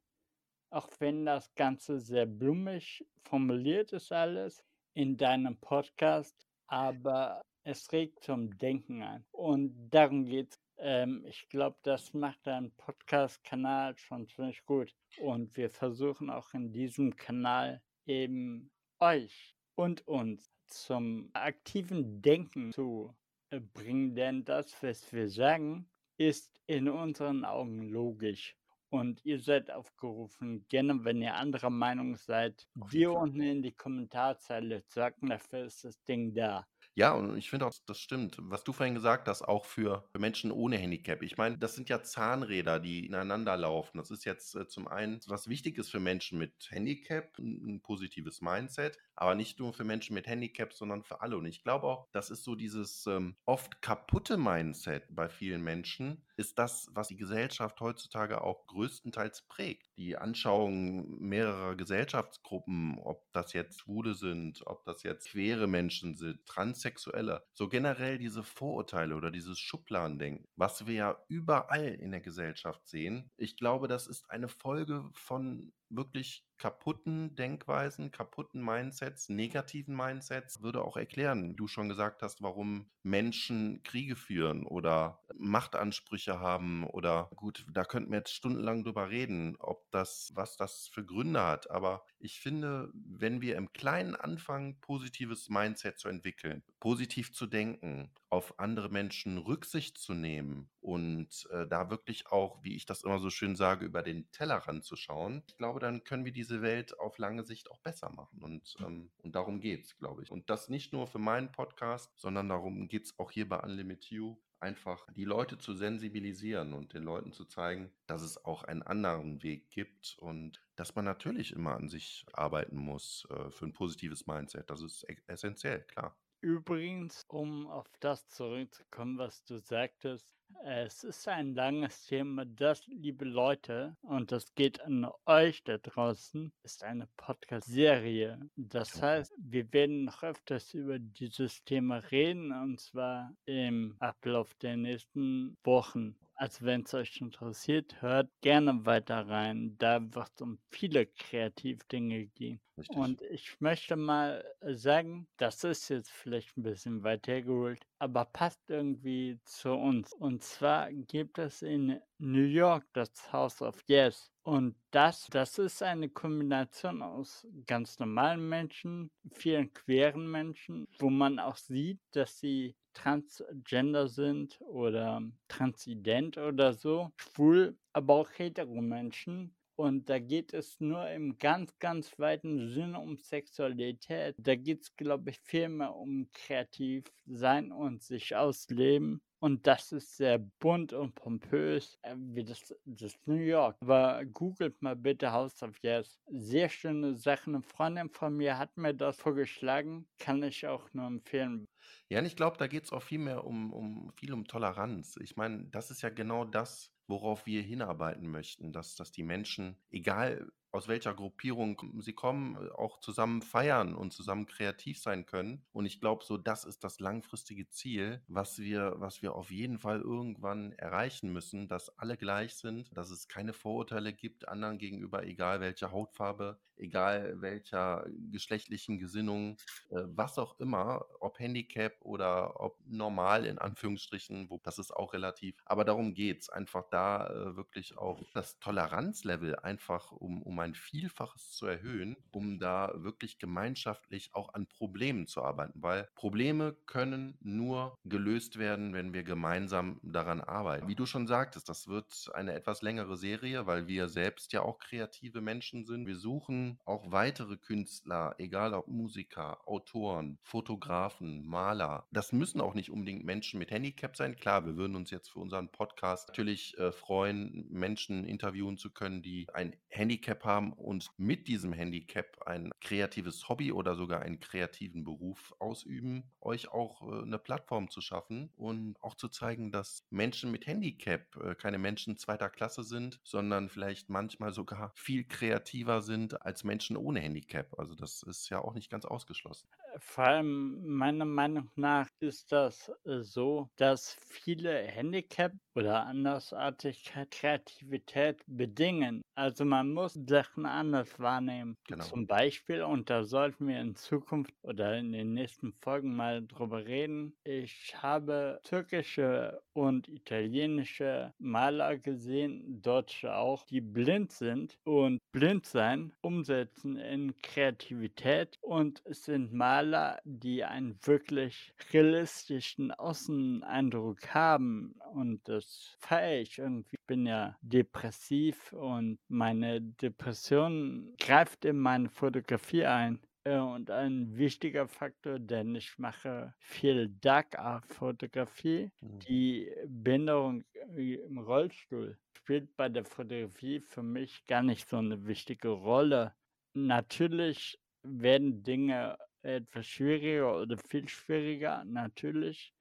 auch 0.69 0.89
wenn 0.99 1.25
das 1.25 1.53
Ganze 1.55 1.99
sehr 1.99 2.25
blumig 2.25 3.05
formuliert 3.23 3.93
ist 3.93 4.11
alles 4.11 4.63
in 4.93 5.15
deinem 5.17 5.57
Podcast, 5.57 6.47
aber 6.67 7.41
es 7.63 7.91
regt 7.91 8.23
zum 8.23 8.57
Denken 8.57 9.01
an. 9.01 9.25
Und 9.31 9.89
darum 9.89 10.25
geht 10.25 10.51
es. 10.51 10.59
Ähm, 10.79 11.25
ich 11.25 11.49
glaube, 11.49 11.77
das 11.83 12.13
macht 12.13 12.45
dein 12.45 12.71
Podcast-Kanal 12.77 13.97
schon 13.97 14.27
ziemlich 14.27 14.63
gut. 14.65 14.93
Und 15.19 15.55
wir 15.57 15.69
versuchen 15.69 16.29
auch 16.29 16.53
in 16.53 16.71
diesem 16.71 17.15
Kanal 17.15 17.81
eben 18.05 18.69
euch 18.99 19.55
und 19.75 20.07
uns 20.07 20.51
zum 20.67 21.29
aktiven 21.33 22.21
Denken 22.21 22.71
zu 22.71 23.15
äh, 23.49 23.59
bringen, 23.59 24.15
denn 24.15 24.43
das, 24.45 24.81
was 24.83 25.11
wir 25.13 25.29
sagen, 25.29 25.89
ist 26.17 26.59
in 26.67 26.89
unseren 26.89 27.45
Augen 27.45 27.89
logisch. 27.89 28.56
Und 28.89 29.23
ihr 29.25 29.39
seid 29.39 29.69
aufgerufen, 29.69 30.65
gerne, 30.69 31.03
wenn 31.03 31.21
ihr 31.21 31.35
anderer 31.35 31.69
Meinung 31.69 32.15
seid, 32.15 32.67
wir 32.73 33.11
unten 33.11 33.41
in 33.41 33.61
die 33.61 33.73
Kommentarzeile 33.73 34.85
zu 34.85 34.99
sagen, 34.99 35.27
dafür 35.27 35.65
ist 35.65 35.83
das 35.83 36.01
Ding 36.03 36.33
da. 36.33 36.65
Ja, 36.97 37.11
und 37.13 37.37
ich 37.37 37.51
finde 37.51 37.67
auch, 37.67 37.73
das 37.85 37.99
stimmt. 37.99 38.37
Was 38.39 38.63
du 38.63 38.73
vorhin 38.73 38.95
gesagt 38.95 39.27
hast, 39.27 39.43
auch 39.43 39.65
für, 39.65 40.09
Menschen 40.17 40.51
ohne 40.51 40.77
Handicap. 40.77 41.21
Ich 41.21 41.37
meine, 41.37 41.55
das 41.59 41.75
sind 41.75 41.89
ja 41.89 42.01
Zahnräder, 42.01 42.79
die 42.79 43.05
ineinander 43.05 43.55
laufen. 43.55 43.99
Das 43.99 44.09
ist 44.09 44.25
jetzt 44.25 44.55
äh, 44.55 44.67
zum 44.67 44.87
einen, 44.87 45.19
was 45.27 45.47
wichtig 45.47 45.77
ist 45.77 45.91
für 45.91 45.99
Menschen 45.99 46.39
mit 46.39 46.53
Handicap, 46.71 47.37
ein, 47.37 47.75
ein 47.75 47.81
positives 47.83 48.41
Mindset, 48.41 48.97
aber 49.15 49.35
nicht 49.35 49.59
nur 49.59 49.73
für 49.73 49.83
Menschen 49.83 50.15
mit 50.15 50.25
Handicap, 50.25 50.73
sondern 50.73 51.03
für 51.03 51.21
alle. 51.21 51.37
Und 51.37 51.45
ich 51.45 51.61
glaube 51.61 51.85
auch, 51.85 52.07
das 52.13 52.31
ist 52.31 52.43
so 52.43 52.55
dieses 52.55 53.05
ähm, 53.05 53.35
oft 53.45 53.79
kaputte 53.83 54.37
Mindset 54.37 55.03
bei 55.11 55.29
vielen 55.29 55.61
Menschen, 55.63 56.25
ist 56.35 56.57
das, 56.57 56.89
was 56.93 57.09
die 57.09 57.15
Gesellschaft 57.17 57.79
heutzutage 57.79 58.41
auch 58.41 58.65
größtenteils 58.65 59.43
prägt. 59.43 59.86
Die 59.97 60.15
Anschauung 60.15 61.19
mehrerer 61.19 61.75
Gesellschaftsgruppen, 61.75 62.99
ob 62.99 63.23
das 63.31 63.53
jetzt 63.53 63.79
Schwule 63.79 64.13
sind, 64.13 64.61
ob 64.67 64.85
das 64.85 65.01
jetzt 65.01 65.29
queere 65.29 65.65
Menschen 65.65 66.15
sind, 66.15 66.45
Transsexuelle, 66.45 67.43
so 67.53 67.67
generell 67.67 68.19
diese 68.19 68.43
Vorurteile 68.43 69.15
oder 69.15 69.31
dieses 69.31 69.57
Schubladendenken, 69.57 70.47
was 70.55 70.85
wir 70.85 70.93
ja 70.93 71.17
überall 71.29 71.87
in 71.95 72.11
der 72.11 72.21
Gesellschaft 72.21 72.87
sehen. 72.87 73.31
Ich 73.37 73.57
glaube, 73.57 73.87
das 73.87 74.05
ist 74.05 74.29
eine 74.29 74.49
Folge 74.49 75.09
von 75.13 75.73
wirklich 75.89 76.47
kaputten 76.57 77.35
Denkweisen, 77.35 78.11
kaputten 78.11 78.63
Mindsets, 78.63 79.29
negativen 79.29 79.95
Mindsets, 79.95 80.61
würde 80.61 80.83
auch 80.83 80.97
erklären, 80.97 81.55
du 81.55 81.67
schon 81.67 81.89
gesagt 81.89 82.21
hast, 82.21 82.41
warum 82.41 82.89
Menschen 83.03 83.81
Kriege 83.83 84.15
führen 84.15 84.65
oder 84.65 85.23
Machtansprüche 85.35 86.39
haben 86.39 86.83
oder 86.85 87.29
gut, 87.35 87.65
da 87.71 87.83
könnten 87.83 88.11
wir 88.11 88.19
jetzt 88.19 88.33
stundenlang 88.33 88.83
drüber 88.83 89.09
reden, 89.09 89.55
ob 89.59 89.89
das, 89.91 90.31
was 90.33 90.57
das 90.57 90.87
für 90.91 91.05
Gründe 91.05 91.45
hat. 91.45 91.69
Aber 91.69 92.03
ich 92.19 92.39
finde, 92.39 92.91
wenn 92.93 93.41
wir 93.41 93.55
im 93.55 93.71
Kleinen 93.71 94.15
anfangen, 94.15 94.79
positives 94.81 95.49
Mindset 95.49 95.99
zu 95.99 96.09
entwickeln, 96.09 96.63
positiv 96.79 97.33
zu 97.33 97.45
denken, 97.45 98.11
auf 98.29 98.59
andere 98.59 98.89
Menschen 98.89 99.37
Rücksicht 99.37 99.97
zu 99.97 100.13
nehmen 100.13 100.69
und 100.81 101.47
äh, 101.51 101.65
da 101.67 101.89
wirklich 101.89 102.27
auch, 102.27 102.61
wie 102.63 102.75
ich 102.75 102.85
das 102.85 103.03
immer 103.03 103.19
so 103.19 103.29
schön 103.29 103.55
sage, 103.55 103.85
über 103.85 104.03
den 104.03 104.29
Tellerrand 104.31 104.83
zu 104.83 104.95
schauen, 104.95 105.43
ich 105.47 105.57
glaube, 105.57 105.76
dann 105.79 106.03
können 106.03 106.25
wir 106.25 106.31
diese 106.31 106.61
Welt 106.61 106.99
auf 106.99 107.17
lange 107.17 107.43
Sicht 107.43 107.71
auch 107.71 107.79
besser 107.79 108.11
machen. 108.11 108.41
Und, 108.41 108.75
ähm, 108.79 109.11
und 109.23 109.35
darum 109.35 109.59
geht 109.59 109.85
es, 109.85 109.97
glaube 109.97 110.23
ich. 110.23 110.31
Und 110.31 110.49
das 110.49 110.69
nicht 110.69 110.93
nur 110.93 111.07
für 111.07 111.19
meinen 111.19 111.51
Podcast, 111.51 112.11
sondern 112.19 112.49
darum 112.49 112.87
geht 112.87 113.05
es 113.05 113.19
auch 113.19 113.31
hier 113.31 113.47
bei 113.47 113.59
Unlimit 113.59 114.05
You, 114.05 114.37
einfach 114.59 115.05
die 115.13 115.25
Leute 115.25 115.57
zu 115.57 115.73
sensibilisieren 115.73 116.73
und 116.73 116.93
den 116.93 117.03
Leuten 117.03 117.31
zu 117.31 117.45
zeigen, 117.45 117.91
dass 118.07 118.21
es 118.21 118.43
auch 118.43 118.63
einen 118.63 118.81
anderen 118.81 119.43
Weg 119.43 119.69
gibt 119.69 120.17
und 120.19 120.61
dass 120.75 120.95
man 120.95 121.05
natürlich 121.05 121.53
immer 121.53 121.75
an 121.75 121.89
sich 121.89 122.25
arbeiten 122.33 122.77
muss 122.77 123.27
äh, 123.29 123.51
für 123.51 123.65
ein 123.65 123.73
positives 123.73 124.25
Mindset. 124.27 124.69
Das 124.69 124.81
ist 124.81 125.03
e 125.07 125.17
essentiell, 125.27 125.81
klar. 125.83 126.15
Übrigens, 126.41 127.25
um 127.29 127.67
auf 127.67 127.87
das 127.99 128.27
zurückzukommen, 128.27 129.17
was 129.17 129.43
du 129.43 129.57
sagtest, 129.57 130.37
es 130.63 131.03
ist 131.03 131.27
ein 131.27 131.55
langes 131.55 132.05
Thema, 132.05 132.45
das, 132.45 132.85
liebe 132.87 133.25
Leute, 133.25 133.97
und 134.01 134.31
das 134.31 134.53
geht 134.53 134.79
an 134.81 135.09
euch 135.25 135.63
da 135.63 135.77
draußen, 135.77 136.53
ist 136.63 136.83
eine 136.83 137.07
Podcast-Serie. 137.17 138.49
Das 138.55 139.01
heißt, 139.01 139.33
wir 139.37 139.71
werden 139.73 140.05
noch 140.05 140.23
öfters 140.23 140.73
über 140.73 140.99
dieses 140.99 141.63
Thema 141.63 141.97
reden, 141.97 142.51
und 142.51 142.79
zwar 142.79 143.35
im 143.45 143.95
Ablauf 143.99 144.53
der 144.55 144.77
nächsten 144.77 145.57
Wochen. 145.63 146.15
Also 146.35 146.65
wenn 146.65 146.83
es 146.83 146.93
euch 146.93 147.19
interessiert, 147.19 148.01
hört 148.01 148.29
gerne 148.41 148.85
weiter 148.85 149.27
rein. 149.27 149.75
Da 149.79 149.99
wird 150.13 150.29
es 150.35 150.41
um 150.41 150.59
viele 150.69 151.07
Kreativdinge 151.07 152.27
gehen. 152.27 152.61
Richtig. 152.77 152.95
Und 152.97 153.21
ich 153.23 153.59
möchte 153.59 153.95
mal 153.95 154.45
sagen, 154.61 155.27
das 155.37 155.63
ist 155.63 155.89
jetzt 155.89 156.11
vielleicht 156.11 156.55
ein 156.57 156.63
bisschen 156.63 157.03
weit 157.03 157.27
hergeholt, 157.27 157.81
aber 157.97 158.25
passt 158.25 158.69
irgendwie 158.69 159.39
zu 159.45 159.71
uns. 159.71 160.13
Und 160.13 160.43
zwar 160.43 160.91
gibt 160.93 161.39
es 161.39 161.63
in 161.63 161.99
New 162.19 162.43
York 162.45 162.85
das 162.93 163.09
House 163.33 163.61
of 163.63 163.81
Yes. 163.87 164.31
Und 164.43 164.75
das, 164.91 165.27
das 165.31 165.57
ist 165.57 165.81
eine 165.83 166.09
Kombination 166.09 167.01
aus 167.01 167.47
ganz 167.65 167.97
normalen 167.99 168.47
Menschen, 168.47 169.11
vielen 169.33 169.73
queeren 169.73 170.29
Menschen, 170.29 170.87
wo 170.99 171.09
man 171.09 171.39
auch 171.39 171.57
sieht, 171.57 171.99
dass 172.11 172.39
sie 172.39 172.75
transgender 172.93 174.07
sind 174.07 174.59
oder 174.61 175.21
transident 175.47 176.37
oder 176.37 176.73
so, 176.73 177.11
schwul, 177.17 177.77
aber 177.93 178.13
auch 178.15 178.29
hetero 178.37 178.81
Menschen. 178.81 179.56
Und 179.79 180.09
da 180.09 180.17
geht 180.17 180.53
es 180.53 180.79
nur 180.79 181.07
im 181.11 181.37
ganz, 181.37 181.77
ganz 181.77 182.17
weiten 182.17 182.67
Sinne 182.69 182.99
um 182.99 183.15
Sexualität. 183.15 184.35
Da 184.39 184.55
geht 184.55 184.81
es, 184.81 184.95
glaube 184.95 185.29
ich, 185.29 185.39
viel 185.39 185.69
mehr 185.69 185.93
um 185.93 186.27
kreativ 186.33 187.03
sein 187.27 187.71
und 187.71 188.01
sich 188.01 188.35
ausleben. 188.35 189.21
Und 189.39 189.67
das 189.67 189.91
ist 189.91 190.17
sehr 190.17 190.39
bunt 190.39 190.93
und 190.93 191.13
pompös, 191.13 191.99
äh, 192.01 192.15
wie 192.17 192.43
das, 192.43 192.73
das 192.85 193.13
New 193.25 193.35
York. 193.35 193.77
Aber 193.81 194.25
googelt 194.25 194.81
mal 194.81 194.95
bitte 194.95 195.31
House 195.31 195.61
of 195.61 195.77
Yes. 195.83 196.19
Sehr 196.27 196.69
schöne 196.69 197.13
Sachen. 197.13 197.53
Eine 197.53 197.61
Freundin 197.63 198.09
von 198.09 198.35
mir 198.35 198.57
hat 198.57 198.75
mir 198.77 198.95
das 198.95 199.17
vorgeschlagen. 199.19 200.07
Kann 200.17 200.41
ich 200.41 200.65
auch 200.65 200.91
nur 200.93 201.05
empfehlen. 201.05 201.67
Ja, 202.09 202.17
und 202.19 202.25
ich 202.25 202.35
glaube, 202.35 202.57
da 202.57 202.65
geht 202.65 202.85
es 202.85 202.91
auch 202.91 203.03
viel 203.03 203.19
mehr 203.19 203.45
um, 203.45 203.71
um 203.71 204.11
viel 204.17 204.33
um 204.33 204.45
Toleranz. 204.45 205.17
Ich 205.21 205.35
meine, 205.35 205.65
das 205.65 205.91
ist 205.91 206.01
ja 206.01 206.09
genau 206.09 206.43
das, 206.43 206.91
worauf 207.07 207.45
wir 207.45 207.61
hinarbeiten 207.61 208.29
möchten, 208.29 208.71
dass, 208.71 208.95
dass 208.95 209.11
die 209.11 209.23
Menschen, 209.23 209.77
egal 209.89 210.51
aus 210.71 210.87
welcher 210.87 211.13
Gruppierung 211.13 212.01
sie 212.01 212.13
kommen, 212.13 212.55
äh, 212.55 212.69
auch 212.71 212.99
zusammen 212.99 213.41
feiern 213.41 213.95
und 213.95 214.13
zusammen 214.13 214.45
kreativ 214.45 214.99
sein 214.99 215.25
können. 215.25 215.65
Und 215.71 215.85
ich 215.85 215.99
glaube, 215.99 216.23
so 216.23 216.37
das 216.37 216.65
ist 216.65 216.83
das 216.83 216.99
langfristige 216.99 217.67
Ziel, 217.69 218.21
was 218.27 218.59
wir, 218.59 218.95
was 218.97 219.21
wir 219.21 219.35
auf 219.35 219.49
jeden 219.49 219.79
Fall 219.79 220.01
irgendwann 220.01 220.73
erreichen 220.73 221.31
müssen, 221.31 221.67
dass 221.67 221.97
alle 221.97 222.17
gleich 222.17 222.55
sind, 222.55 222.95
dass 222.95 223.09
es 223.09 223.27
keine 223.27 223.53
Vorurteile 223.53 224.13
gibt 224.13 224.47
anderen 224.47 224.77
gegenüber, 224.77 225.25
egal 225.25 225.61
welche 225.61 225.91
Hautfarbe, 225.91 226.59
egal 226.77 227.41
welcher 227.41 228.05
geschlechtlichen 228.31 228.97
Gesinnung, 228.99 229.57
äh, 229.89 230.03
was 230.05 230.37
auch 230.37 230.59
immer, 230.59 231.05
ob 231.19 231.39
Handicap 231.39 231.93
oder 232.01 232.59
ob 232.59 232.77
normal 232.85 233.45
in 233.45 233.57
Anführungsstrichen, 233.57 234.49
wo 234.49 234.59
das 234.63 234.79
ist 234.79 234.91
auch 234.95 235.13
relativ. 235.13 235.55
Aber 235.65 235.83
darum 235.83 236.13
geht 236.13 236.41
es, 236.41 236.49
einfach 236.49 236.85
da 236.89 237.27
äh, 237.27 237.55
wirklich 237.55 237.97
auch 237.97 238.21
das 238.33 238.59
Toleranzlevel 238.59 239.55
einfach 239.57 240.11
um, 240.11 240.41
um 240.43 240.59
ein 240.59 240.75
Vielfaches 240.75 241.51
zu 241.51 241.65
erhöhen, 241.65 242.17
um 242.31 242.59
da 242.59 242.91
wirklich 242.95 243.39
gemeinschaftlich 243.39 244.33
auch 244.33 244.53
an 244.53 244.67
Problemen 244.67 245.27
zu 245.27 245.41
arbeiten, 245.41 245.81
weil 245.81 246.07
Probleme 246.15 246.75
können 246.85 247.37
nur 247.41 247.97
gelöst 248.05 248.57
werden, 248.57 248.93
wenn 248.93 249.13
wir 249.13 249.23
gemeinsam 249.23 249.99
daran 250.03 250.41
arbeiten. 250.41 250.87
Wie 250.87 250.95
du 250.95 251.05
schon 251.05 251.27
sagtest, 251.27 251.69
das 251.69 251.87
wird 251.87 252.29
eine 252.33 252.53
etwas 252.53 252.81
längere 252.81 253.17
Serie, 253.17 253.65
weil 253.67 253.87
wir 253.87 254.09
selbst 254.09 254.53
ja 254.53 254.61
auch 254.61 254.79
kreative 254.79 255.41
Menschen 255.41 255.85
sind. 255.85 256.07
Wir 256.07 256.17
suchen 256.17 256.66
auch 256.85 257.11
weitere 257.11 257.57
Künstler, 257.57 258.35
egal 258.37 258.73
ob 258.73 258.87
Musiker, 258.87 259.67
Autoren, 259.67 260.37
Fotografen, 260.43 261.45
Maler. 261.45 262.07
Das 262.11 262.31
müssen 262.31 262.61
auch 262.61 262.73
nicht 262.73 262.91
unbedingt 262.91 263.23
Menschen 263.23 263.59
mit 263.59 263.71
Handicap 263.71 264.15
sein. 264.15 264.35
Klar, 264.35 264.65
wir 264.65 264.75
würden 264.75 264.95
uns 264.95 265.11
jetzt 265.11 265.29
für 265.29 265.39
unseren 265.39 265.69
Podcast 265.69 266.29
natürlich 266.29 266.77
äh, 266.77 266.91
freuen, 266.91 267.67
Menschen 267.69 268.25
interviewen 268.25 268.77
zu 268.77 268.91
können, 268.91 269.21
die 269.21 269.47
ein 269.53 269.75
Handicap 269.89 270.43
haben 270.43 270.73
und 270.73 271.09
mit 271.17 271.47
diesem 271.47 271.73
Handicap 271.73 272.41
ein 272.45 272.71
kreatives 272.81 273.47
Hobby 273.49 273.71
oder 273.71 273.95
sogar 273.95 274.21
einen 274.21 274.39
kreativen 274.39 275.03
Beruf 275.03 275.53
ausüben, 275.59 276.31
euch 276.41 276.69
auch 276.69 277.01
äh, 277.01 277.23
eine 277.23 277.39
Plattform 277.39 277.89
zu 277.89 278.01
schaffen 278.01 278.49
und 278.55 278.95
auch 279.01 279.15
zu 279.15 279.27
zeigen, 279.29 279.71
dass 279.71 280.05
Menschen 280.09 280.51
mit 280.51 280.67
Handicap 280.67 281.35
äh, 281.37 281.55
keine 281.55 281.77
Menschen 281.77 282.17
zweiter 282.17 282.49
Klasse 282.49 282.83
sind, 282.83 283.19
sondern 283.23 283.69
vielleicht 283.69 284.09
manchmal 284.09 284.53
sogar 284.53 284.91
viel 284.95 285.23
kreativer 285.23 286.01
sind 286.01 286.41
als 286.41 286.56
als 286.57 286.63
Menschen 286.63 286.97
ohne 286.97 287.19
Handicap. 287.19 287.77
Also 287.77 287.93
das 287.93 288.23
ist 288.23 288.49
ja 288.49 288.59
auch 288.59 288.73
nicht 288.73 288.89
ganz 288.89 289.05
ausgeschlossen. 289.05 289.67
Vor 289.99 290.25
allem 290.25 290.85
meiner 290.85 291.25
Meinung 291.25 291.69
nach 291.75 292.07
ist 292.19 292.51
das 292.51 292.89
äh, 293.05 293.21
so, 293.21 293.69
dass 293.77 294.17
viele 294.29 294.71
Handicap 294.87 295.53
oder 295.75 296.05
Andersartigkeit 296.05 297.29
Kreativität 297.31 298.41
bedingen. 298.47 299.21
Also 299.35 299.63
man 299.63 299.93
muss 299.93 300.19
Sachen 300.27 300.65
anders 300.65 301.19
wahrnehmen. 301.19 301.77
Genau. 301.87 302.03
Zum 302.03 302.25
Beispiel, 302.25 302.81
und 302.81 303.09
da 303.09 303.23
sollten 303.23 303.67
wir 303.67 303.79
in 303.79 303.95
Zukunft 303.95 304.53
oder 304.63 304.97
in 304.97 305.11
den 305.11 305.33
nächsten 305.33 305.73
Folgen 305.73 306.15
mal 306.15 306.45
drüber 306.45 306.85
reden. 306.85 307.35
Ich 307.43 307.95
habe 308.01 308.59
türkische 308.63 309.61
und 309.73 310.07
italienische 310.07 311.33
Maler 311.37 311.97
gesehen, 311.97 312.81
deutsche 312.81 313.35
auch, 313.35 313.65
die 313.67 313.81
blind 313.81 314.31
sind 314.31 314.79
und 314.83 315.19
blind 315.31 315.65
sein 315.67 316.13
umsetzen 316.21 316.97
in 316.97 317.39
Kreativität 317.43 318.57
und 318.61 319.01
es 319.05 319.25
sind 319.25 319.53
Maler, 319.53 319.86
Maler, 319.87 320.19
die 320.25 320.63
einen 320.63 320.97
wirklich 321.03 321.73
realistischen 321.93 322.91
Außeneindruck 322.91 324.33
haben 324.33 324.95
und 325.13 325.47
das 325.47 325.95
feiere 325.99 326.41
ich 326.41 326.57
irgendwie. 326.57 326.95
Ich 326.99 327.07
bin 327.07 327.25
ja 327.25 327.55
depressiv 327.61 328.73
und 328.73 329.17
meine 329.29 329.81
Depression 329.81 331.15
greift 331.19 331.63
in 331.65 331.77
meine 331.77 332.09
Fotografie 332.09 332.85
ein. 332.85 333.19
Äh, 333.45 333.59
und 333.59 333.89
ein 333.89 334.35
wichtiger 334.35 334.89
Faktor, 334.89 335.39
denn 335.39 335.73
ich 335.75 335.97
mache 335.97 336.53
viel 336.59 337.07
Dark 337.21 337.57
Art 337.57 337.85
Fotografie. 337.93 338.91
Mhm. 338.99 339.19
Die 339.19 339.71
Behinderung 339.87 340.65
äh, 340.97 341.15
im 341.15 341.37
Rollstuhl 341.37 342.17
spielt 342.33 342.75
bei 342.75 342.89
der 342.89 343.05
Fotografie 343.05 343.79
für 343.79 344.03
mich 344.03 344.45
gar 344.47 344.63
nicht 344.63 344.89
so 344.89 344.97
eine 344.97 345.25
wichtige 345.27 345.69
Rolle. 345.69 346.33
Natürlich 346.73 347.79
werden 348.03 348.63
Dinge 348.63 349.17
etwas 349.41 349.87
schwieriger 349.87 350.61
oder 350.61 350.77
viel 350.77 351.07
schwieriger. 351.07 351.83
Natürlich 351.85 352.73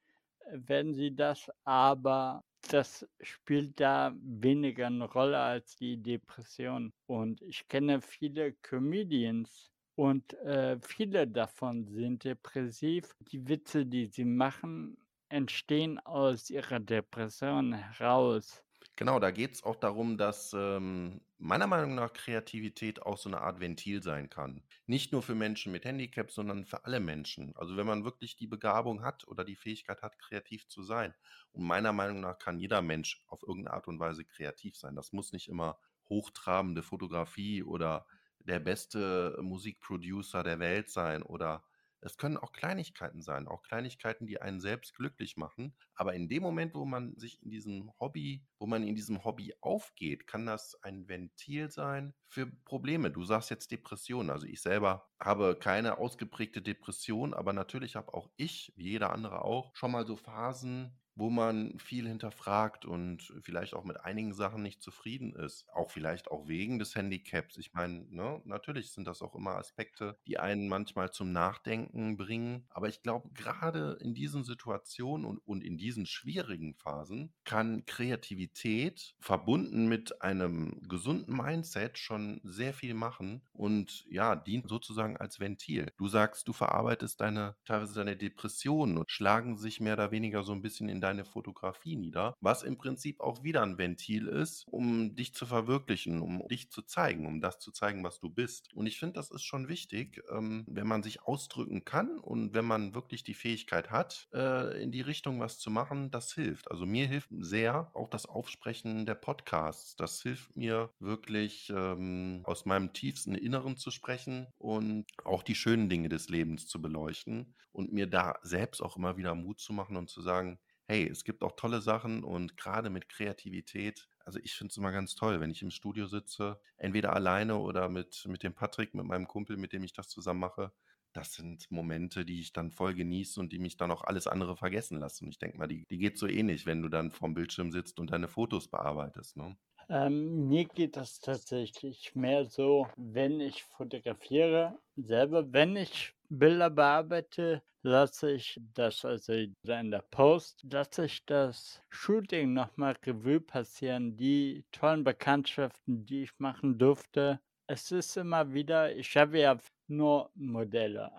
werden 0.51 0.95
sie 0.95 1.15
das, 1.15 1.51
aber 1.65 2.45
das 2.71 3.07
spielt 3.21 3.79
da 3.81 4.13
weniger 4.21 4.87
eine 4.87 5.05
Rolle 5.05 5.39
als 5.39 5.77
die 5.77 5.97
Depression. 5.97 6.93
Und 7.07 7.43
ich 7.43 7.67
kenne 7.69 8.01
viele 8.01 8.53
Comedians 8.55 9.71
und 9.95 10.35
äh, 10.41 10.79
viele 10.81 11.27
davon 11.27 11.87
sind 11.87 12.25
depressiv. 12.25 13.15
Die 13.33 13.49
Witze, 13.49 13.87
die 13.87 14.07
sie 14.07 14.25
machen, 14.25 14.97
entstehen 15.29 15.99
aus 16.01 16.51
ihrer 16.51 16.81
Depression 16.81 17.73
heraus. 17.73 18.66
Genau, 18.99 19.19
da 19.21 19.31
geht 19.31 19.53
es 19.55 19.63
auch 19.63 19.77
darum, 19.77 20.17
dass 20.17 20.55
ähm, 20.55 21.21
meiner 21.37 21.67
Meinung 21.67 21.95
nach 21.97 22.15
Kreativität 22.15 23.03
auch 23.03 23.19
so 23.19 23.29
eine 23.29 23.43
Art 23.43 23.61
Ventil 23.61 24.03
sein 24.03 24.31
kann. 24.31 24.63
Nicht 24.87 25.13
nur 25.13 25.23
für 25.23 25.35
Menschen 25.35 25.71
mit 25.71 25.85
Handicap, 25.85 26.31
sondern 26.31 26.65
für 26.65 26.87
alle 26.87 26.99
Menschen. 26.99 27.55
Also 27.57 27.77
wenn 27.77 27.87
man 27.87 28.05
wirklich 28.05 28.37
die 28.37 28.47
Begabung 28.47 29.03
hat 29.03 29.29
oder 29.29 29.45
die 29.45 29.57
Fähigkeit 29.57 30.01
hat, 30.01 30.19
kreativ 30.19 30.67
zu 30.69 30.83
sein. 30.83 31.15
Und 31.53 31.65
meiner 31.65 31.93
Meinung 31.93 32.21
nach 32.21 32.39
kann 32.39 32.59
jeder 32.59 32.81
Mensch 32.81 33.23
auf 33.29 33.43
irgendeine 33.43 33.75
Art 33.77 33.87
und 33.87 34.01
Weise 34.01 34.25
kreativ 34.25 34.77
sein. 34.79 34.97
Das 34.97 35.13
muss 35.13 35.33
nicht 35.33 35.49
immer 35.49 35.79
hochtrabende 36.09 36.83
Fotografie 36.83 37.63
oder 37.63 38.07
der 38.39 38.61
beste 38.61 39.39
Musikproducer 39.43 40.43
der 40.43 40.59
Welt 40.59 40.89
sein 40.89 41.23
oder 41.23 41.65
es 42.07 42.17
können 42.17 42.37
auch 42.37 42.53
Kleinigkeiten 42.53 43.21
sein, 43.21 43.49
auch 43.49 43.63
Kleinigkeiten, 43.63 44.27
die 44.27 44.41
einen 44.41 44.61
selbst 44.61 44.95
glücklich 44.95 45.37
machen. 45.37 45.77
Aber 45.97 46.15
in 46.15 46.29
dem 46.29 46.43
Moment, 46.43 46.75
wo 46.75 46.85
man 46.85 47.17
sich 47.17 47.43
in 47.43 47.51
diesem 47.51 47.91
Hobby, 47.99 48.47
wo 48.59 48.67
man 48.67 48.85
in 48.85 48.95
diesem 48.95 49.25
Hobby 49.25 49.55
aufgeht, 49.61 50.27
kann 50.29 50.47
das 50.47 50.81
ein 50.83 51.09
Ventil 51.09 51.69
sein 51.71 52.15
für 52.29 52.47
Probleme. 52.47 53.11
Du 53.11 53.25
sagst 53.25 53.51
jetzt 53.51 53.73
Depression. 53.73 54.31
Also 54.31 54.47
ich 54.47 54.63
selber 54.63 55.09
habe 55.19 55.57
keine 55.59 55.99
ausgeprägte 55.99 56.63
Depression, 56.63 57.35
aber 57.35 57.53
natürlich 57.53 57.97
habe 57.97 58.15
auch 58.15 58.31
ich, 58.37 58.73
wie 58.77 58.91
jeder 58.91 59.13
andere 59.13 59.45
auch, 59.45 59.75
schon 59.75 59.91
mal 59.91 60.07
so 60.07 60.17
Phasen, 60.17 60.97
wo 61.17 61.31
man 61.31 61.79
viel 61.79 62.07
hinterfragt 62.07 62.85
und 62.85 63.33
vielleicht 63.43 63.75
auch 63.75 63.85
mit 63.85 64.01
einigen 64.05 64.35
Sachen 64.35 64.63
nicht 64.63 64.83
zufrieden 64.83 65.35
ist. 65.35 65.67
Auch 65.75 65.91
vielleicht 65.91 66.31
auch 66.31 66.47
wegen 66.47 66.79
des 66.79 66.95
Handicaps. 66.95 67.57
Ich 67.57 67.73
meine, 67.73 68.05
ne, 68.11 68.41
natürlich 68.45 68.93
sind 68.93 69.07
das 69.07 69.23
auch 69.23 69.35
immer 69.35 69.57
Aspekte, 69.57 70.19
die 70.27 70.39
einen 70.39 70.69
manchmal 70.69 71.11
zum 71.11 71.33
Nachdenken 71.33 72.17
bringen. 72.17 72.67
Aber 72.71 72.89
ich 72.89 73.03
glaube, 73.03 73.31
gerade 73.33 73.97
in 74.01 74.15
diesen 74.15 74.45
Situationen 74.45 75.27
und, 75.27 75.39
und 75.39 75.65
in 75.65 75.79
diesen 75.79 76.07
schwierigen 76.07 76.75
Phasen 76.75 77.33
kann 77.45 77.85
Kreativität 77.87 79.15
verbunden 79.19 79.87
mit 79.89 80.23
einem 80.23 80.81
gesunden 80.89 81.35
Mindset 81.37 81.99
schon 81.99 82.41
sehr 82.45 82.75
viel 82.75 82.95
machen 82.95 83.43
und 83.53 84.05
ja, 84.11 84.37
dient 84.37 84.69
sozusagen 84.69 85.17
als 85.17 85.41
Ventil. 85.41 85.93
Du 85.97 86.09
sagst, 86.09 86.49
du 86.49 86.53
verarbeitest 86.53 87.21
deine, 87.21 87.57
teilweise 87.65 87.95
deine 87.95 88.17
Depressionen 88.17 88.99
und 88.99 89.11
schlagen 89.11 89.57
sich 89.57 89.81
mehr 89.81 89.95
oder 89.95 90.11
weniger 90.11 90.43
so 90.43 90.53
ein 90.53 90.63
bisschen 90.63 90.89
in 90.89 91.01
deine 91.07 91.25
Fotografie 91.25 91.97
nieder, 91.97 92.35
was 92.41 92.65
im 92.65 92.79
Prinzip 92.79 93.21
auch 93.21 93.45
wieder 93.45 93.63
ein 93.63 93.79
Ventil 93.79 94.27
ist, 94.27 94.65
um 94.69 95.15
dich 95.15 95.35
zu 95.35 95.47
verwirklichen, 95.47 96.21
um 96.21 96.47
dich 96.49 96.71
zu 96.71 96.83
zeigen, 96.83 97.27
um 97.27 97.41
das 97.41 97.61
zu 97.61 97.71
zeigen, 97.71 98.03
was 98.03 98.19
du 98.19 98.29
bist. 98.29 98.75
Und 98.75 98.87
ich 98.87 98.99
finde, 98.99 99.15
das 99.15 99.31
ist 99.31 99.45
schon 99.45 99.69
wichtig, 99.69 100.23
ähm, 100.31 100.65
wenn 100.69 100.89
man 100.89 101.05
sich 101.05 101.23
ausdrücken 101.23 101.85
kann 101.85 102.19
und 102.19 102.55
wenn 102.55 102.65
man 102.65 102.95
wirklich 102.95 103.23
die 103.23 103.35
Fähigkeit 103.35 103.91
hat, 103.91 104.29
äh, 104.35 104.83
in 104.83 104.91
die 104.91 105.01
Richtung 105.01 105.39
was 105.39 105.59
zu 105.59 105.71
machen, 105.71 106.11
das 106.11 106.33
hilft. 106.33 106.71
Also 106.71 106.87
mir 106.87 107.07
hilft 107.07 107.31
sehr 107.39 107.91
auch 107.95 108.11
das 108.11 108.27
Aufsprechen 108.27 109.07
der 109.07 109.15
Podcasts. 109.15 109.95
Das 109.95 110.21
hilft 110.23 110.57
mir 110.57 110.91
wirklich 110.99 111.71
ähm, 111.71 112.41
aus 112.45 112.65
meinem 112.65 112.93
tiefsten 112.93 113.37
Inneren 113.37 113.77
zu 113.77 113.93
sprechen 113.93 114.49
und 114.59 115.07
auch 115.25 115.45
die 115.45 115.55
schönen 115.55 115.89
Dinge 115.89 116.09
des 116.09 116.29
Lebens 116.29 116.67
zu 116.67 116.83
beleuchten 116.83 117.55
und 117.77 117.93
mir 117.93 118.07
da 118.07 118.39
selbst 118.43 118.81
auch 118.81 118.97
immer 118.97 119.17
wieder 119.17 119.35
Mut 119.35 119.61
zu 119.61 119.73
machen 119.73 119.97
und 119.97 120.09
zu 120.09 120.23
sagen, 120.23 120.59
hey, 120.87 121.09
es 121.09 121.25
gibt 121.25 121.43
auch 121.43 121.57
tolle 121.57 121.81
Sachen 121.81 122.25
und 122.25 122.57
gerade 122.57 122.91
mit 122.91 123.09
Kreativität 123.09 124.09
also 124.27 124.41
ich 124.43 124.55
finde 124.55 124.73
es 124.73 124.77
immer 124.77 124.91
ganz 124.91 125.15
toll, 125.15 125.41
wenn 125.41 125.53
ich 125.53 125.63
im 125.63 125.71
Studio 125.71 126.09
sitze, 126.09 126.61
entweder 126.79 127.15
alleine 127.15 127.59
oder 127.59 127.89
mit, 127.89 128.27
mit 128.27 128.43
dem 128.43 128.55
Patrick, 128.55 128.93
mit 128.93 129.07
meinem 129.07 129.29
Kumpel, 129.29 129.57
mit 129.57 129.73
dem 129.73 129.85
ich 129.85 129.93
das 129.93 130.09
zusammen 130.09 130.41
mache. 130.41 130.73
Das 131.13 131.33
sind 131.35 131.71
Momente, 131.71 132.25
die 132.25 132.41
ich 132.41 132.53
dann 132.53 132.73
voll 132.73 132.95
genieße 132.95 133.39
und 133.39 133.53
die 133.53 133.61
mich 133.61 133.77
dann 133.77 133.93
auch 133.93 134.03
alles 134.03 134.27
andere 134.27 134.57
vergessen 134.57 134.99
lassen. 134.99 135.25
Und 135.25 135.31
ich 135.31 135.39
denke 135.39 135.59
mal, 135.59 135.69
die, 135.69 135.87
die 135.89 135.99
geht 135.99 136.19
so 136.19 136.27
ähnlich, 136.27 136.67
wenn 136.67 136.83
du 136.83 136.89
dann 136.89 137.13
vorm 137.13 137.35
Bildschirm 137.35 137.71
sitzt 137.71 138.01
und 138.01 138.11
deine 138.11 138.27
Fotos 138.27 138.69
bearbeitest. 138.69 139.37
Ne? 139.37 139.57
Ähm, 139.89 140.49
mir 140.49 140.65
geht 140.65 140.97
das 140.97 141.21
tatsächlich 141.21 142.15
mehr 142.15 142.45
so, 142.45 142.89
wenn 142.97 143.41
ich 143.41 143.63
fotografiere, 143.63 144.77
selber, 144.97 145.53
wenn 145.53 145.77
ich 145.77 146.13
Bilder 146.29 146.71
bearbeite, 146.71 147.63
lasse 147.83 148.33
ich 148.33 148.61
das, 148.75 149.05
also 149.05 149.33
in 149.33 149.55
der 149.63 150.05
Post, 150.11 150.67
lasse 150.69 151.05
ich 151.05 151.25
das 151.25 151.81
Shooting 151.89 152.53
nochmal 152.53 152.97
Revue 153.05 153.41
passieren, 153.41 154.17
die 154.17 154.65
tollen 154.73 155.05
Bekanntschaften, 155.05 156.05
die 156.05 156.25
ich 156.25 156.33
machen 156.39 156.79
durfte. 156.79 157.39
Es 157.69 157.93
ist 157.93 158.17
immer 158.17 158.53
wieder, 158.53 158.95
ich 158.97 159.17
habe 159.17 159.39
ja 159.39 159.57
nur 159.87 160.31
Modelle, 160.35 161.13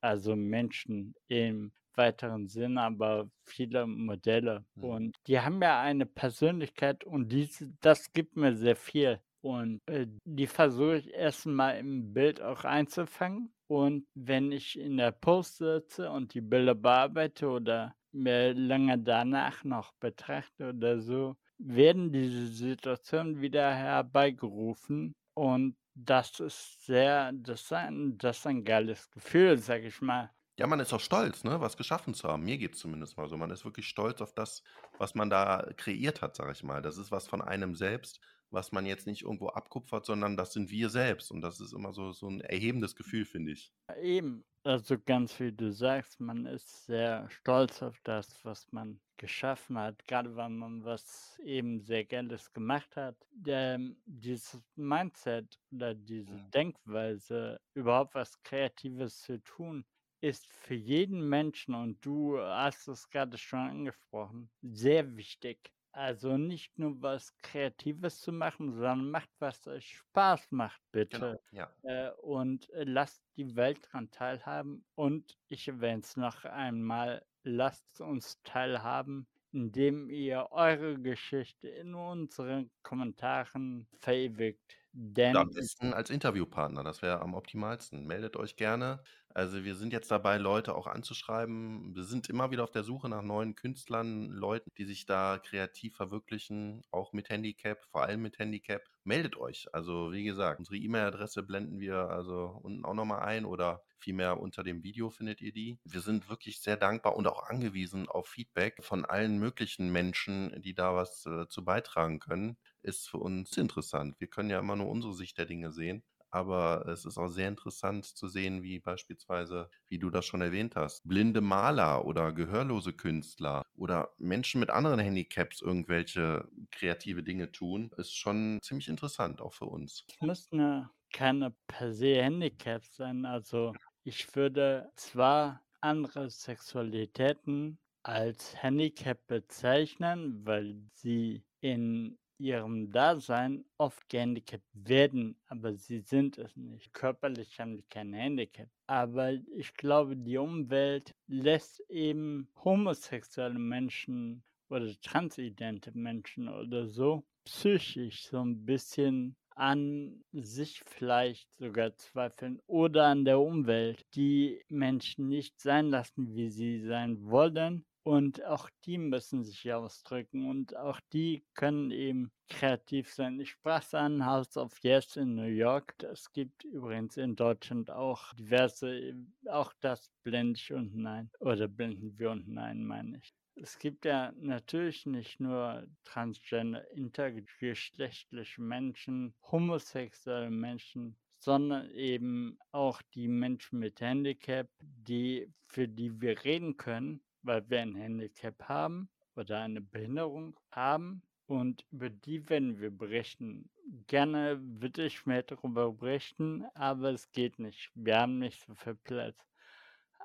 also 0.00 0.36
Menschen 0.36 1.16
im 1.26 1.72
weiteren 1.96 2.48
Sinn, 2.48 2.78
aber 2.78 3.28
viele 3.42 3.86
Modelle. 3.86 4.64
Mhm. 4.74 4.84
Und 4.84 5.16
die 5.26 5.40
haben 5.40 5.60
ja 5.62 5.80
eine 5.80 6.06
Persönlichkeit 6.06 7.04
und 7.04 7.30
diese, 7.30 7.72
das 7.80 8.12
gibt 8.12 8.36
mir 8.36 8.54
sehr 8.54 8.76
viel. 8.76 9.20
Und 9.40 9.80
äh, 9.86 10.06
die 10.24 10.46
versuche 10.46 10.96
ich 10.96 11.12
erstmal 11.12 11.78
im 11.78 12.14
Bild 12.14 12.40
auch 12.40 12.64
einzufangen. 12.64 13.52
Und 13.66 14.06
wenn 14.14 14.52
ich 14.52 14.78
in 14.78 14.96
der 14.96 15.12
Post 15.12 15.58
sitze 15.58 16.10
und 16.10 16.32
die 16.32 16.40
Bilder 16.40 16.74
bearbeite 16.74 17.48
oder 17.48 17.94
mir 18.12 18.54
lange 18.54 18.98
danach 18.98 19.62
noch 19.64 19.92
betrachte 20.00 20.70
oder 20.70 21.00
so, 21.00 21.36
werden 21.58 22.12
diese 22.12 22.46
Situationen 22.46 23.40
wieder 23.40 23.74
herbeigerufen. 23.74 25.14
Und 25.34 25.76
das 25.94 26.40
ist 26.40 26.86
sehr, 26.86 27.32
das 27.32 27.62
ist 27.62 27.72
ein, 27.72 28.18
das 28.18 28.38
ist 28.38 28.46
ein 28.46 28.64
geiles 28.64 29.10
Gefühl, 29.10 29.58
sag 29.58 29.82
ich 29.82 30.00
mal. 30.00 30.30
Ja, 30.56 30.68
man 30.68 30.78
ist 30.78 30.92
auch 30.92 31.00
stolz, 31.00 31.42
ne, 31.42 31.60
was 31.60 31.76
geschaffen 31.76 32.14
zu 32.14 32.28
haben. 32.28 32.44
Mir 32.44 32.58
geht's 32.58 32.78
zumindest 32.78 33.16
mal 33.16 33.28
so. 33.28 33.36
Man 33.36 33.50
ist 33.50 33.64
wirklich 33.64 33.88
stolz 33.88 34.20
auf 34.20 34.34
das, 34.34 34.62
was 34.98 35.14
man 35.16 35.28
da 35.28 35.68
kreiert 35.76 36.22
hat, 36.22 36.36
sage 36.36 36.52
ich 36.52 36.62
mal. 36.62 36.80
Das 36.80 36.96
ist 36.96 37.10
was 37.10 37.26
von 37.26 37.42
einem 37.42 37.74
selbst, 37.74 38.20
was 38.50 38.70
man 38.70 38.86
jetzt 38.86 39.06
nicht 39.06 39.22
irgendwo 39.22 39.48
abkupfert, 39.48 40.06
sondern 40.06 40.36
das 40.36 40.52
sind 40.52 40.70
wir 40.70 40.90
selbst. 40.90 41.32
Und 41.32 41.40
das 41.40 41.58
ist 41.60 41.72
immer 41.72 41.92
so, 41.92 42.12
so 42.12 42.28
ein 42.28 42.40
erhebendes 42.40 42.94
Gefühl, 42.94 43.24
finde 43.24 43.52
ich. 43.52 43.72
Eben, 44.00 44.44
also 44.62 44.96
ganz 44.98 45.38
wie 45.40 45.52
du 45.52 45.72
sagst, 45.72 46.20
man 46.20 46.46
ist 46.46 46.86
sehr 46.86 47.28
stolz 47.30 47.82
auf 47.82 47.98
das, 48.04 48.44
was 48.44 48.70
man 48.70 49.00
geschaffen 49.16 49.76
hat, 49.78 50.06
gerade 50.06 50.36
wenn 50.36 50.56
man 50.56 50.84
was 50.84 51.38
eben 51.42 51.80
sehr 51.80 52.04
Geiles 52.04 52.52
gemacht 52.52 52.96
hat. 52.96 53.16
Der, 53.32 53.78
dieses 54.06 54.62
Mindset 54.76 55.58
oder 55.72 55.94
diese 55.94 56.40
Denkweise, 56.54 57.60
überhaupt 57.74 58.14
was 58.14 58.40
Kreatives 58.42 59.20
zu 59.20 59.42
tun, 59.42 59.84
ist 60.24 60.46
für 60.52 60.74
jeden 60.74 61.28
Menschen, 61.28 61.74
und 61.74 62.04
du 62.04 62.38
hast 62.40 62.88
es 62.88 63.10
gerade 63.10 63.38
schon 63.38 63.58
angesprochen, 63.60 64.50
sehr 64.62 65.16
wichtig. 65.16 65.72
Also 65.92 66.36
nicht 66.38 66.78
nur 66.78 67.00
was 67.02 67.36
Kreatives 67.38 68.20
zu 68.20 68.32
machen, 68.32 68.72
sondern 68.72 69.10
macht, 69.10 69.30
was 69.38 69.66
euch 69.68 69.88
Spaß 69.98 70.50
macht, 70.50 70.80
Genau, 71.10 71.38
bitte. 71.38 71.40
ja. 71.52 71.76
Äh, 71.82 72.10
und 72.22 72.68
äh, 72.70 72.84
lasst 72.84 73.22
die 73.36 73.54
Welt 73.56 73.84
daran 73.86 74.10
teilhaben. 74.10 74.84
Und 74.96 75.38
ich 75.48 75.68
erwähne 75.68 76.00
es 76.00 76.16
noch 76.16 76.44
einmal, 76.44 77.24
lasst 77.44 78.00
uns 78.00 78.42
teilhaben, 78.42 79.28
indem 79.52 80.10
ihr 80.10 80.48
eure 80.50 81.00
Geschichte 81.00 81.68
in 81.68 81.94
unseren 81.94 82.70
Kommentaren 82.82 83.86
verewigt. 84.00 84.76
Denn 84.96 85.36
am 85.36 85.50
besten 85.50 85.92
als 85.92 86.08
Interviewpartner, 86.08 86.84
das 86.84 87.02
wäre 87.02 87.20
am 87.20 87.34
optimalsten. 87.34 88.06
Meldet 88.06 88.36
euch 88.36 88.54
gerne. 88.54 89.02
Also 89.30 89.64
wir 89.64 89.74
sind 89.74 89.92
jetzt 89.92 90.12
dabei, 90.12 90.38
Leute 90.38 90.76
auch 90.76 90.86
anzuschreiben. 90.86 91.96
Wir 91.96 92.04
sind 92.04 92.28
immer 92.28 92.52
wieder 92.52 92.62
auf 92.62 92.70
der 92.70 92.84
Suche 92.84 93.08
nach 93.08 93.22
neuen 93.22 93.56
Künstlern, 93.56 94.30
Leuten, 94.30 94.70
die 94.78 94.84
sich 94.84 95.04
da 95.04 95.40
kreativ 95.44 95.96
verwirklichen, 95.96 96.84
auch 96.92 97.12
mit 97.12 97.28
Handicap, 97.28 97.82
vor 97.90 98.04
allem 98.04 98.22
mit 98.22 98.38
Handicap. 98.38 98.82
Meldet 99.02 99.36
euch. 99.36 99.66
Also 99.72 100.12
wie 100.12 100.22
gesagt, 100.22 100.60
unsere 100.60 100.76
E-Mail-Adresse 100.76 101.42
blenden 101.42 101.80
wir 101.80 102.10
also 102.10 102.60
unten 102.62 102.84
auch 102.84 102.94
nochmal 102.94 103.24
ein 103.24 103.44
oder 103.44 103.82
vielmehr 103.98 104.38
unter 104.38 104.62
dem 104.62 104.84
Video 104.84 105.10
findet 105.10 105.40
ihr 105.40 105.52
die. 105.52 105.76
Wir 105.84 106.02
sind 106.02 106.28
wirklich 106.30 106.60
sehr 106.60 106.76
dankbar 106.76 107.16
und 107.16 107.26
auch 107.26 107.42
angewiesen 107.42 108.08
auf 108.08 108.28
Feedback 108.28 108.76
von 108.84 109.04
allen 109.04 109.38
möglichen 109.40 109.90
Menschen, 109.90 110.62
die 110.62 110.74
da 110.74 110.94
was 110.94 111.26
äh, 111.26 111.48
zu 111.48 111.64
beitragen 111.64 112.20
können 112.20 112.56
ist 112.84 113.08
für 113.08 113.18
uns 113.18 113.56
interessant. 113.56 114.20
Wir 114.20 114.28
können 114.28 114.50
ja 114.50 114.58
immer 114.58 114.76
nur 114.76 114.88
unsere 114.88 115.14
Sicht 115.14 115.38
der 115.38 115.46
Dinge 115.46 115.72
sehen. 115.72 116.04
Aber 116.30 116.88
es 116.88 117.04
ist 117.04 117.16
auch 117.16 117.28
sehr 117.28 117.46
interessant 117.48 118.04
zu 118.06 118.26
sehen, 118.26 118.64
wie 118.64 118.80
beispielsweise, 118.80 119.70
wie 119.86 120.00
du 120.00 120.10
das 120.10 120.26
schon 120.26 120.40
erwähnt 120.40 120.74
hast, 120.74 121.06
blinde 121.06 121.40
Maler 121.40 122.04
oder 122.04 122.32
gehörlose 122.32 122.92
Künstler 122.92 123.62
oder 123.76 124.14
Menschen 124.18 124.58
mit 124.58 124.70
anderen 124.70 124.98
Handicaps 124.98 125.60
irgendwelche 125.62 126.48
kreative 126.72 127.22
Dinge 127.22 127.52
tun, 127.52 127.90
ist 127.96 128.14
schon 128.16 128.58
ziemlich 128.62 128.88
interessant, 128.88 129.40
auch 129.40 129.54
für 129.54 129.66
uns. 129.66 130.08
Es 130.08 130.20
müssen 130.20 130.88
keine 131.12 131.50
per 131.66 131.92
se 131.92 132.22
Handicaps 132.22 132.96
sein. 132.96 133.24
Also 133.26 133.76
ich 134.02 134.34
würde 134.34 134.92
zwar 134.96 135.64
andere 135.80 136.30
Sexualitäten 136.30 137.78
als 138.02 138.60
Handicap 138.62 139.26
bezeichnen, 139.26 140.44
weil 140.46 140.88
sie 140.94 141.44
in 141.60 142.18
ihrem 142.38 142.90
Dasein 142.90 143.64
oft 143.78 144.08
gehandicapt 144.08 144.64
werden, 144.72 145.36
aber 145.46 145.74
sie 145.74 146.00
sind 146.00 146.38
es 146.38 146.56
nicht. 146.56 146.92
Körperlich 146.92 147.58
haben 147.58 147.76
sie 147.76 147.84
kein 147.88 148.12
Handicap. 148.12 148.68
Aber 148.86 149.32
ich 149.56 149.74
glaube, 149.74 150.16
die 150.16 150.36
Umwelt 150.36 151.14
lässt 151.26 151.80
eben 151.88 152.48
homosexuelle 152.64 153.58
Menschen 153.58 154.42
oder 154.68 154.92
transidente 155.00 155.92
Menschen 155.96 156.48
oder 156.48 156.86
so 156.88 157.24
psychisch 157.44 158.28
so 158.28 158.40
ein 158.40 158.64
bisschen 158.64 159.36
an 159.50 160.24
sich 160.32 160.82
vielleicht 160.86 161.48
sogar 161.58 161.94
zweifeln 161.96 162.60
oder 162.66 163.06
an 163.06 163.24
der 163.24 163.38
Umwelt, 163.38 164.04
die 164.14 164.60
Menschen 164.68 165.28
nicht 165.28 165.60
sein 165.60 165.90
lassen, 165.90 166.34
wie 166.34 166.50
sie 166.50 166.80
sein 166.80 167.22
wollen 167.30 167.84
und 168.04 168.44
auch 168.44 168.68
die 168.84 168.98
müssen 168.98 169.44
sich 169.44 169.72
ausdrücken 169.72 170.48
und 170.48 170.76
auch 170.76 171.00
die 171.12 171.42
können 171.54 171.90
eben 171.90 172.30
kreativ 172.50 173.12
sein. 173.12 173.40
Ich 173.40 173.52
sprach 173.52 173.92
an 173.94 174.26
House 174.26 174.58
of 174.58 174.78
Yes 174.82 175.16
in 175.16 175.34
New 175.34 175.48
York. 175.48 175.94
Es 176.02 176.30
gibt 176.32 176.64
übrigens 176.64 177.16
in 177.16 177.34
Deutschland 177.34 177.90
auch 177.90 178.34
diverse, 178.34 179.14
auch 179.48 179.72
das 179.80 180.10
blende 180.22 180.58
ich 180.58 180.70
unten 180.70 181.06
ein. 181.06 181.30
Oder 181.40 181.66
blenden 181.66 182.18
wir 182.18 182.30
unten 182.30 182.58
ein, 182.58 182.84
meine 182.84 183.16
ich. 183.16 183.34
Es 183.56 183.78
gibt 183.78 184.04
ja 184.04 184.32
natürlich 184.36 185.06
nicht 185.06 185.40
nur 185.40 185.86
transgender, 186.04 186.90
intergeschlechtliche 186.90 188.60
Menschen, 188.60 189.34
homosexuelle 189.50 190.50
Menschen, 190.50 191.16
sondern 191.38 191.90
eben 191.92 192.58
auch 192.70 193.00
die 193.14 193.28
Menschen 193.28 193.78
mit 193.78 194.00
Handicap, 194.02 194.68
die, 194.80 195.50
für 195.68 195.88
die 195.88 196.20
wir 196.20 196.44
reden 196.44 196.76
können 196.76 197.23
weil 197.44 197.68
wir 197.68 197.80
ein 197.80 197.94
Handicap 197.94 198.68
haben 198.68 199.08
oder 199.36 199.60
eine 199.60 199.80
Behinderung 199.80 200.58
haben 200.70 201.22
und 201.46 201.84
über 201.92 202.10
die 202.10 202.48
werden 202.48 202.80
wir 202.80 202.90
berichten. 202.90 203.68
Gerne 204.06 204.58
würde 204.60 205.04
ich 205.06 205.26
mehr 205.26 205.42
darüber 205.42 205.92
berichten, 205.92 206.64
aber 206.74 207.10
es 207.10 207.30
geht 207.32 207.58
nicht. 207.58 207.90
Wir 207.94 208.20
haben 208.20 208.38
nicht 208.38 208.64
so 208.66 208.74
viel 208.74 208.94
Platz. 208.94 209.36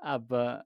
Aber 0.01 0.65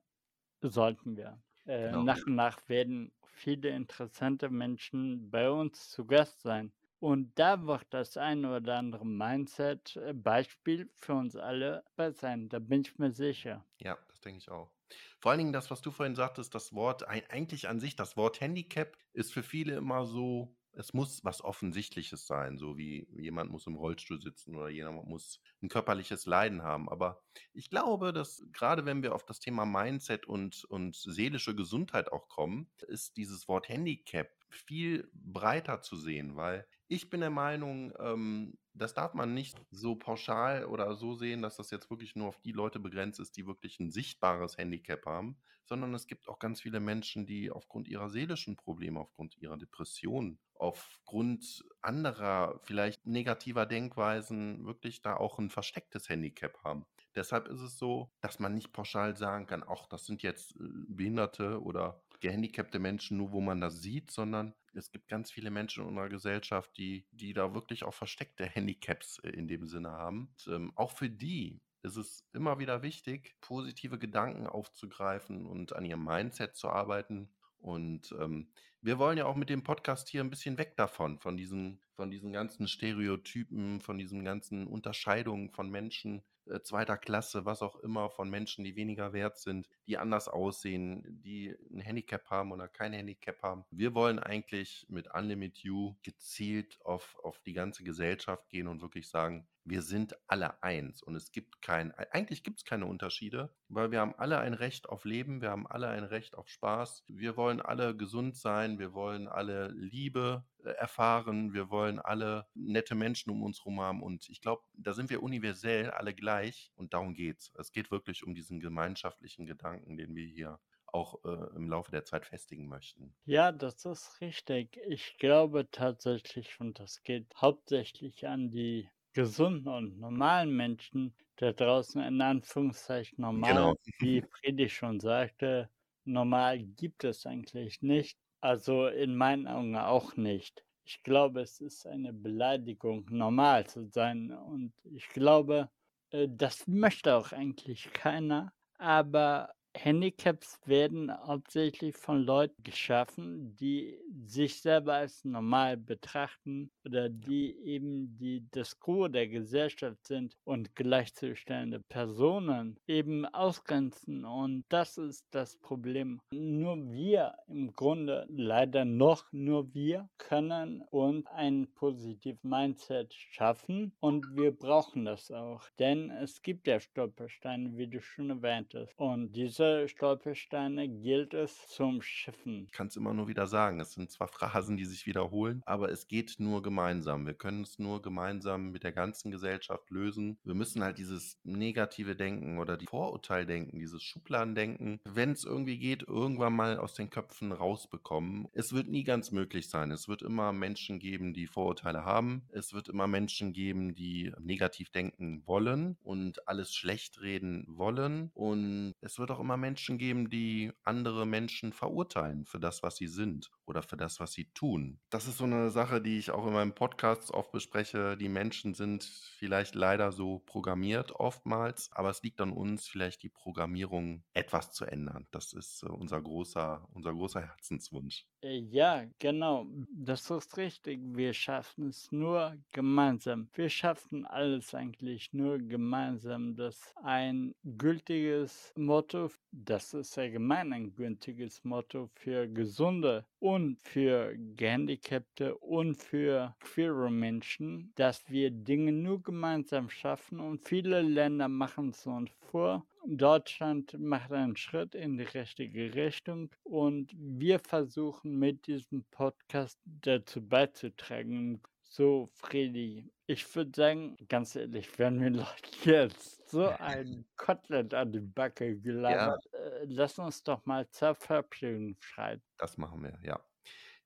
sollten 0.62 1.16
wir. 1.16 1.38
Äh, 1.66 1.88
genau. 1.88 2.04
Nach 2.04 2.24
und 2.26 2.36
nach 2.36 2.68
werden 2.68 3.12
viele 3.24 3.70
interessante 3.70 4.48
Menschen 4.48 5.30
bei 5.30 5.50
uns 5.50 5.90
zu 5.90 6.06
Gast 6.06 6.40
sein. 6.42 6.72
Und 7.00 7.38
da 7.38 7.66
wird 7.66 7.86
das 7.90 8.16
ein 8.16 8.44
oder 8.44 8.78
andere 8.78 9.04
Mindset-Beispiel 9.04 10.82
äh, 10.82 10.88
für 10.94 11.14
uns 11.14 11.36
alle 11.36 11.84
sein. 12.12 12.48
Da 12.48 12.60
bin 12.60 12.82
ich 12.82 12.98
mir 12.98 13.10
sicher. 13.10 13.64
Ja, 13.80 13.98
das 14.08 14.20
denke 14.20 14.38
ich 14.38 14.50
auch. 14.50 14.70
Vor 15.18 15.30
allen 15.30 15.38
Dingen 15.38 15.52
das, 15.52 15.70
was 15.70 15.80
du 15.80 15.90
vorhin 15.90 16.14
sagtest, 16.14 16.54
das 16.54 16.72
Wort, 16.74 17.08
eigentlich 17.08 17.68
an 17.68 17.80
sich, 17.80 17.96
das 17.96 18.16
Wort 18.16 18.40
Handicap 18.40 18.96
ist 19.12 19.32
für 19.32 19.42
viele 19.42 19.76
immer 19.76 20.06
so, 20.06 20.56
es 20.76 20.92
muss 20.92 21.24
was 21.24 21.42
Offensichtliches 21.42 22.26
sein, 22.26 22.58
so 22.58 22.76
wie 22.76 23.06
jemand 23.10 23.50
muss 23.50 23.66
im 23.66 23.76
Rollstuhl 23.76 24.20
sitzen 24.20 24.56
oder 24.56 24.68
jemand 24.68 25.06
muss 25.06 25.40
ein 25.62 25.68
körperliches 25.68 26.26
Leiden 26.26 26.62
haben. 26.62 26.88
Aber 26.88 27.22
ich 27.52 27.70
glaube, 27.70 28.12
dass 28.12 28.44
gerade 28.52 28.84
wenn 28.84 29.02
wir 29.02 29.14
auf 29.14 29.24
das 29.24 29.40
Thema 29.40 29.64
Mindset 29.64 30.26
und, 30.26 30.64
und 30.64 30.96
seelische 30.96 31.54
Gesundheit 31.54 32.10
auch 32.10 32.28
kommen, 32.28 32.68
ist 32.88 33.16
dieses 33.16 33.48
Wort 33.48 33.68
Handicap 33.68 34.30
viel 34.50 35.08
breiter 35.12 35.80
zu 35.80 35.96
sehen, 35.96 36.36
weil 36.36 36.66
Ich 36.88 37.08
bin 37.08 37.20
der 37.20 37.30
Meinung, 37.30 37.94
ähm, 37.98 38.58
das 38.74 38.92
darf 38.92 39.14
man 39.14 39.32
nicht 39.32 39.58
so 39.70 39.96
pauschal 39.96 40.66
oder 40.66 40.94
so 40.96 41.14
sehen, 41.14 41.40
dass 41.40 41.56
das 41.56 41.70
jetzt 41.70 41.88
wirklich 41.90 42.14
nur 42.14 42.28
auf 42.28 42.40
die 42.40 42.52
Leute 42.52 42.78
begrenzt 42.78 43.20
ist, 43.20 43.36
die 43.36 43.46
wirklich 43.46 43.80
ein 43.80 43.90
sichtbares 43.90 44.58
Handicap 44.58 45.06
haben, 45.06 45.38
sondern 45.64 45.94
es 45.94 46.06
gibt 46.06 46.28
auch 46.28 46.38
ganz 46.38 46.60
viele 46.60 46.80
Menschen, 46.80 47.24
die 47.24 47.50
aufgrund 47.50 47.88
ihrer 47.88 48.10
seelischen 48.10 48.56
Probleme, 48.56 49.00
aufgrund 49.00 49.36
ihrer 49.38 49.56
Depressionen, 49.56 50.40
aufgrund 50.56 51.64
anderer 51.80 52.60
vielleicht 52.64 53.06
negativer 53.06 53.64
Denkweisen 53.64 54.66
wirklich 54.66 55.00
da 55.00 55.16
auch 55.16 55.38
ein 55.38 55.48
verstecktes 55.50 56.08
Handicap 56.10 56.58
haben. 56.64 56.84
Deshalb 57.14 57.48
ist 57.48 57.60
es 57.60 57.78
so, 57.78 58.12
dass 58.20 58.38
man 58.40 58.54
nicht 58.54 58.72
pauschal 58.72 59.16
sagen 59.16 59.46
kann: 59.46 59.64
„Ach, 59.66 59.86
das 59.86 60.04
sind 60.04 60.22
jetzt, 60.22 60.54
äh, 60.56 60.58
Behinderte 60.88 61.62
oder 61.62 62.02
gehandicapte 62.24 62.78
Menschen, 62.78 63.18
nur 63.18 63.32
wo 63.32 63.40
man 63.42 63.60
das 63.60 63.82
sieht“, 63.82 64.10
sondern 64.10 64.54
es 64.72 64.90
gibt 64.90 65.08
ganz 65.08 65.30
viele 65.30 65.50
Menschen 65.50 65.82
in 65.82 65.90
unserer 65.90 66.08
Gesellschaft, 66.08 66.70
die 66.78 67.06
die 67.12 67.34
da 67.34 67.54
wirklich 67.54 67.84
auch 67.84 67.92
versteckte 67.92 68.46
Handicaps, 68.46 69.18
äh, 69.18 69.28
in 69.28 69.46
dem 69.46 69.66
Sinne 69.66 69.92
haben. 69.92 70.32
Und, 70.46 70.54
ähm, 70.54 70.72
auch 70.74 70.92
für 70.92 71.10
die 71.10 71.60
ist 71.82 71.96
es 71.96 72.26
immer 72.32 72.58
wieder 72.58 72.82
wichtig, 72.82 73.36
positive 73.42 73.98
Gedanken 73.98 74.46
aufzugreifen 74.46 75.44
und 75.46 75.76
an 75.76 75.84
ihrem 75.84 76.02
Mindset 76.02 76.56
zu 76.56 76.70
arbeiten. 76.70 77.28
Und, 77.58 78.14
ähm, 78.18 78.50
wir 78.84 78.98
wollen 78.98 79.16
ja 79.16 79.24
auch 79.24 79.34
mit 79.34 79.48
dem 79.48 79.62
Podcast 79.62 80.08
hier 80.10 80.22
ein 80.22 80.28
bisschen 80.28 80.58
weg 80.58 80.76
davon, 80.76 81.18
von 81.18 81.36
diesen 81.38 81.80
von 81.94 82.10
diesen 82.10 82.32
ganzen 82.32 82.68
Stereotypen, 82.68 83.80
von 83.80 83.98
diesen 83.98 84.24
ganzen 84.24 84.66
Unterscheidungen 84.66 85.50
von 85.50 85.70
Menschen, 85.70 86.22
äh, 86.46 86.60
2. 86.60 86.96
Klasse, 86.98 87.44
was 87.44 87.62
auch 87.62 87.76
immer, 87.76 88.10
von 88.10 88.28
Menschen, 88.28 88.64
die 88.64 88.76
weniger 88.76 89.12
wert 89.12 89.38
sind, 89.38 89.68
die 89.86 89.96
anders 89.98 90.28
aussehen, 90.28 91.02
die 91.22 91.54
ein 91.70 91.80
Handicap 91.80 92.28
haben 92.30 92.52
oder 92.52 92.68
kein 92.68 92.92
Handicap 92.92 93.42
haben. 93.42 93.64
Wir 93.70 93.94
wollen 93.94 94.18
eigentlich 94.18 94.86
mit 94.88 95.12
Unlimit 95.14 95.58
You 95.58 95.94
gezielt 96.02 96.78
auf 96.84 97.18
auf 97.22 97.38
die 97.40 97.52
ganze 97.54 97.84
Gesellschaft 97.84 98.48
gehen 98.50 98.68
und 98.68 98.82
wirklich 98.82 99.08
sagen: 99.08 99.46
„Wir 99.64 99.82
sind 99.82 100.16
alle 100.26 100.62
eins 100.62 101.02
und 101.02 101.14
es 101.14 101.32
gibt 101.32 101.62
kein“ 101.62 101.92
ei 101.96 102.12
eigentlich 102.12 102.42
gibt's 102.42 102.64
keine 102.64 102.86
Unterschiede, 102.86 103.54
weil 103.68 103.90
wir 103.90 104.00
haben 104.00 104.14
alle 104.16 104.38
ein 104.38 104.54
Recht 104.54 104.88
auf 104.88 105.04
Leben, 105.04 105.40
wir 105.40 105.50
haben 105.50 105.66
alle 105.66 105.88
ein 105.88 106.04
Recht 106.04 106.34
auf 106.34 106.48
Spaß. 106.48 107.04
Wir 107.08 107.36
wollen 107.36 107.60
alle 107.60 107.96
gesund 107.96 108.36
sein, 108.36 108.73
wir 108.78 108.92
wollen 108.94 109.28
alle 109.28 109.68
Liebe, 109.68 110.44
äh, 110.64 110.70
erfahren, 110.70 111.52
wir 111.52 111.70
wollen 111.70 111.98
alle 111.98 112.46
nette 112.54 112.94
Menschen 112.94 113.30
um 113.30 113.42
uns 113.42 113.64
rum 113.64 113.80
haben 113.80 114.02
und 114.02 114.28
ich 114.28 114.40
glaube, 114.40 114.62
da 114.74 114.92
sind 114.92 115.10
wir 115.10 115.22
universell 115.22 115.90
alle 115.90 116.14
gleich 116.14 116.72
und 116.76 116.94
darum 116.94 117.14
geht's. 117.14 117.52
Es 117.58 117.72
geht 117.72 117.90
wirklich 117.90 118.24
um 118.24 118.34
diesen 118.34 118.60
gemeinschaftlichen 118.60 119.46
Gedanken, 119.46 119.96
den 119.96 120.14
wir 120.14 120.26
hier 120.26 120.60
auch, 120.86 121.24
äh, 121.24 121.56
im 121.56 121.68
Laufe 121.68 121.90
der 121.90 122.04
Zeit 122.04 122.26
festigen 122.26 122.68
möchten. 122.68 123.14
Ja, 123.26 123.52
das 123.52 123.84
ist 123.86 124.20
richtig. 124.20 124.78
Ich 124.86 125.16
glaube 125.18 125.70
tatsächlich 125.70 126.60
und 126.60 126.78
das 126.78 127.02
geht 127.02 127.34
hauptsächlich 127.36 128.26
an 128.26 128.50
die 128.50 128.90
gesunden 129.14 129.68
und 129.68 129.98
normalen 129.98 130.54
Menschen 130.54 131.14
da 131.36 131.52
draußen, 131.52 132.02
in 132.02 132.20
Anführungszeichen 132.20 133.22
normal. 133.22 133.52
Genau. 133.52 133.74
Wie 133.98 134.22
Friedrich 134.22 134.74
schon 134.74 135.00
sagte, 135.00 135.70
normal 136.04 136.62
gibt 136.62 137.04
es 137.04 137.24
eigentlich 137.26 137.80
nicht. 137.82 138.18
Also, 138.44 138.88
in 138.88 139.16
meinen 139.16 139.46
Augen 139.48 139.74
auch 139.74 140.16
nicht. 140.16 140.66
Ich 140.84 141.02
glaube, 141.02 141.40
es 141.40 141.62
ist 141.62 141.86
eine 141.86 142.12
Beleidigung, 142.12 143.06
normal 143.08 143.66
zu 143.66 143.86
sein 143.86 144.32
und 144.32 144.74
ich 144.82 145.08
glaube, 145.08 145.70
äh, 146.10 146.28
das 146.30 146.66
möchte 146.66 147.14
auch 147.16 147.32
eigentlich 147.32 147.90
keiner, 147.94 148.52
aber 148.76 149.54
Handicaps 149.76 150.60
werden 150.66 151.12
hauptsächlich 151.26 151.96
von 151.96 152.24
Leuten 152.24 152.62
geschaffen, 152.62 153.56
die 153.56 153.98
sich 154.24 154.60
selber 154.60 154.94
als 154.94 155.24
normal 155.24 155.76
betrachten 155.76 156.70
oder 156.84 157.08
die 157.08 157.56
eben 157.58 158.16
die 158.16 158.46
das 158.50 158.78
Gros 158.78 159.10
der 159.10 159.28
Gesellschaft 159.28 160.06
sind 160.06 160.36
und 160.44 160.74
gleichzustellende 160.76 161.80
Personen 161.80 162.78
eben 162.86 163.26
ausgrenzen. 163.26 164.24
Und 164.24 164.64
das 164.68 164.96
ist 164.96 165.26
das 165.30 165.56
Problem. 165.56 166.20
Nur 166.30 166.90
wir 166.92 167.34
im 167.48 167.72
Grunde, 167.72 168.26
leider 168.30 168.84
noch 168.84 169.32
nur 169.32 169.74
wir, 169.74 170.08
können 170.18 170.82
uns 170.90 171.26
ein 171.26 171.68
positives 171.74 172.42
Mindset 172.44 173.12
schaffen 173.12 173.92
und 174.00 174.36
wir 174.36 174.52
brauchen 174.52 175.04
das 175.04 175.30
auch, 175.30 175.68
denn 175.78 176.10
es 176.10 176.42
gibt 176.42 176.66
ja 176.66 176.80
Stolpersteine, 176.80 177.76
wie 177.76 177.88
du 177.88 178.00
schon 178.00 178.30
erwähntest 178.30 178.98
und 178.98 179.32
diese 179.32 179.63
Stolpersteine 179.88 180.88
gilt 180.88 181.34
es 181.34 181.68
zu 181.68 181.84
umschiffen. 181.84 182.64
Ich 182.64 182.72
kann's 182.72 182.96
immer 182.96 183.14
nur 183.14 183.28
wieder 183.28 183.46
sagen, 183.46 183.80
es 183.80 183.92
sind 183.92 184.10
zwar 184.10 184.28
Phrasen, 184.28 184.76
die 184.76 184.84
sich 184.84 185.06
wiederholen, 185.06 185.62
aber 185.66 185.90
es 185.90 186.08
geht 186.08 186.36
nur 186.38 186.62
gemeinsam. 186.62 187.26
Wir 187.26 187.34
können 187.34 187.62
es 187.62 187.78
nur 187.78 188.02
gemeinsam 188.02 188.70
mit 188.70 188.84
der 188.84 188.92
ganzen 188.92 189.30
Gesellschaft 189.30 189.90
lösen. 189.90 190.38
Wir 190.44 190.54
müssen 190.54 190.82
halt 190.82 190.98
dieses 190.98 191.38
negative 191.44 192.16
Denken 192.16 192.58
oder 192.58 192.76
die 192.76 192.86
Vorurteildenken, 192.86 193.78
dieses 193.78 194.02
Schubladendenken, 194.02 195.00
wenn's 195.04 195.44
irgendwie 195.44 195.78
geht, 195.78 196.02
irgendwann 196.02 196.54
mal 196.54 196.78
aus 196.78 196.94
den 196.94 197.10
Köpfen 197.10 197.52
rausbekommen. 197.52 198.48
Es 198.52 198.72
wird 198.72 198.88
nie 198.88 199.04
ganz 199.04 199.32
möglich 199.32 199.68
sein. 199.68 199.90
Es 199.90 200.08
wird 200.08 200.22
immer 200.22 200.52
Menschen 200.52 200.98
geben, 200.98 201.34
die 201.34 201.46
Vorurteile 201.46 202.04
haben. 202.04 202.42
Es 202.52 202.72
wird 202.72 202.88
immer 202.88 203.06
Menschen 203.06 203.52
geben, 203.52 203.94
die 203.94 204.32
negativ 204.38 204.90
denken 204.90 205.42
wollen 205.46 205.96
und 206.02 206.46
alles 206.48 206.74
schlechtreden 206.74 207.64
wollen. 207.68 208.30
Und 208.34 208.94
es 209.00 209.18
wird 209.18 209.30
auch 209.30 209.40
immer 209.40 209.53
Menschen 209.56 209.98
geben, 209.98 210.30
die 210.30 210.72
andere 210.82 211.26
Menschen 211.26 211.72
verurteilen 211.72 212.44
für 212.46 212.60
das, 212.60 212.82
was 212.82 212.96
sie 212.96 213.08
sind 213.08 213.50
oder 213.66 213.82
für 213.82 213.96
das, 213.96 214.20
was 214.20 214.32
sie 214.32 214.46
tun. 214.52 215.00
Das 215.12 215.28
ist 215.28 215.38
so 215.38 215.46
'ne 215.46 215.70
Sache, 215.70 216.00
die 216.02 216.18
ich 216.18 216.30
auch 216.32 216.44
in 216.46 216.52
meinem 216.52 216.74
Podcast 216.74 217.30
oft 217.32 217.52
bespreche. 217.52 218.16
Die 218.16 218.28
Menschen 218.28 218.74
sind 218.74 219.04
vielleicht 219.04 219.74
leider 219.76 220.10
so 220.12 220.40
programmiert 220.40 221.12
oftmals, 221.12 221.88
aber 221.92 222.10
es 222.10 222.22
liegt 222.22 222.40
an 222.40 222.50
uns, 222.52 222.88
vielleicht 222.88 223.22
die 223.22 223.28
Programmierung 223.28 224.24
etwas 224.32 224.72
zu 224.72 224.86
ändern. 224.86 225.28
Das 225.30 225.52
ist, 225.52 225.82
äh, 225.84 225.86
unser 225.86 226.20
großer 226.20 226.88
unser 226.92 227.12
großer 227.12 227.42
Herzenswunsch. 227.42 228.26
Äh, 228.44 228.58
ja, 228.70 229.04
genau. 229.18 229.66
Das 229.90 230.30
ist 230.30 230.56
richtig. 230.58 231.00
Wir 231.02 231.32
schaffen 231.32 231.88
es 231.88 232.12
nur 232.12 232.56
gemeinsam. 232.72 233.48
Wir 233.54 233.70
schaffen 233.70 234.26
alles 234.26 234.74
eigentlich 234.74 235.32
nur 235.32 235.58
gemeinsam. 235.58 236.54
Das 236.54 236.94
ein 237.02 237.54
gültiges 237.64 238.72
Motto 238.76 239.30
das 239.56 239.94
ist 239.94 240.18
allgemein 240.18 240.72
ein 240.72 240.94
gültiges 240.94 241.62
Motto 241.64 242.10
für 242.14 242.48
Gesunde 242.48 243.24
und 243.38 243.78
für 243.80 244.34
Gehandicapte 244.56 245.56
und 245.58 245.96
für 245.96 246.56
queere 246.58 247.10
Menschen, 247.10 247.92
dass 247.94 248.28
wir 248.28 248.50
Dinge 248.50 248.90
nur 248.90 249.22
gemeinsam 249.22 249.88
schaffen 249.88 250.40
und 250.40 250.66
viele 250.66 251.02
Länder 251.02 251.48
machen's 251.48 252.04
uns 252.06 252.32
vor. 252.50 252.84
Deutschland 253.06 253.98
macht 253.98 254.32
einen 254.32 254.56
Schritt 254.56 254.94
in 254.94 255.18
die 255.18 255.24
richtige 255.24 255.94
Richtung 255.94 256.50
und 256.62 257.12
wir 257.16 257.58
versuchen 257.60 258.38
mit 258.38 258.66
diesem 258.66 259.04
Podcast 259.10 259.78
dazu 259.84 260.46
beizutragen. 260.46 261.62
So, 261.82 262.28
Fredi, 262.32 263.12
ich 263.26 263.54
würde 263.54 263.70
sagen, 263.76 264.16
ganz 264.28 264.56
ehrlich, 264.56 264.98
wenn 264.98 265.18
mir 265.18 265.30
Leute 265.30 265.46
jetzt 265.84 266.48
so 266.50 266.68
ein 266.68 267.26
Kotelett 267.36 267.94
an 267.94 268.12
die 268.12 268.20
Backe 268.20 268.72
Ja. 268.72 268.80
gelabert 268.80 269.44
äh, 269.52 269.84
lass 269.86 270.18
uns 270.18 270.42
doch 270.42 270.64
mal 270.66 270.88
zur 270.90 271.14
Verabschiedung 271.14 271.96
schreiten. 272.00 272.42
Das 272.58 272.76
machen 272.78 273.02
wir, 273.02 273.18
ja. 273.22 273.40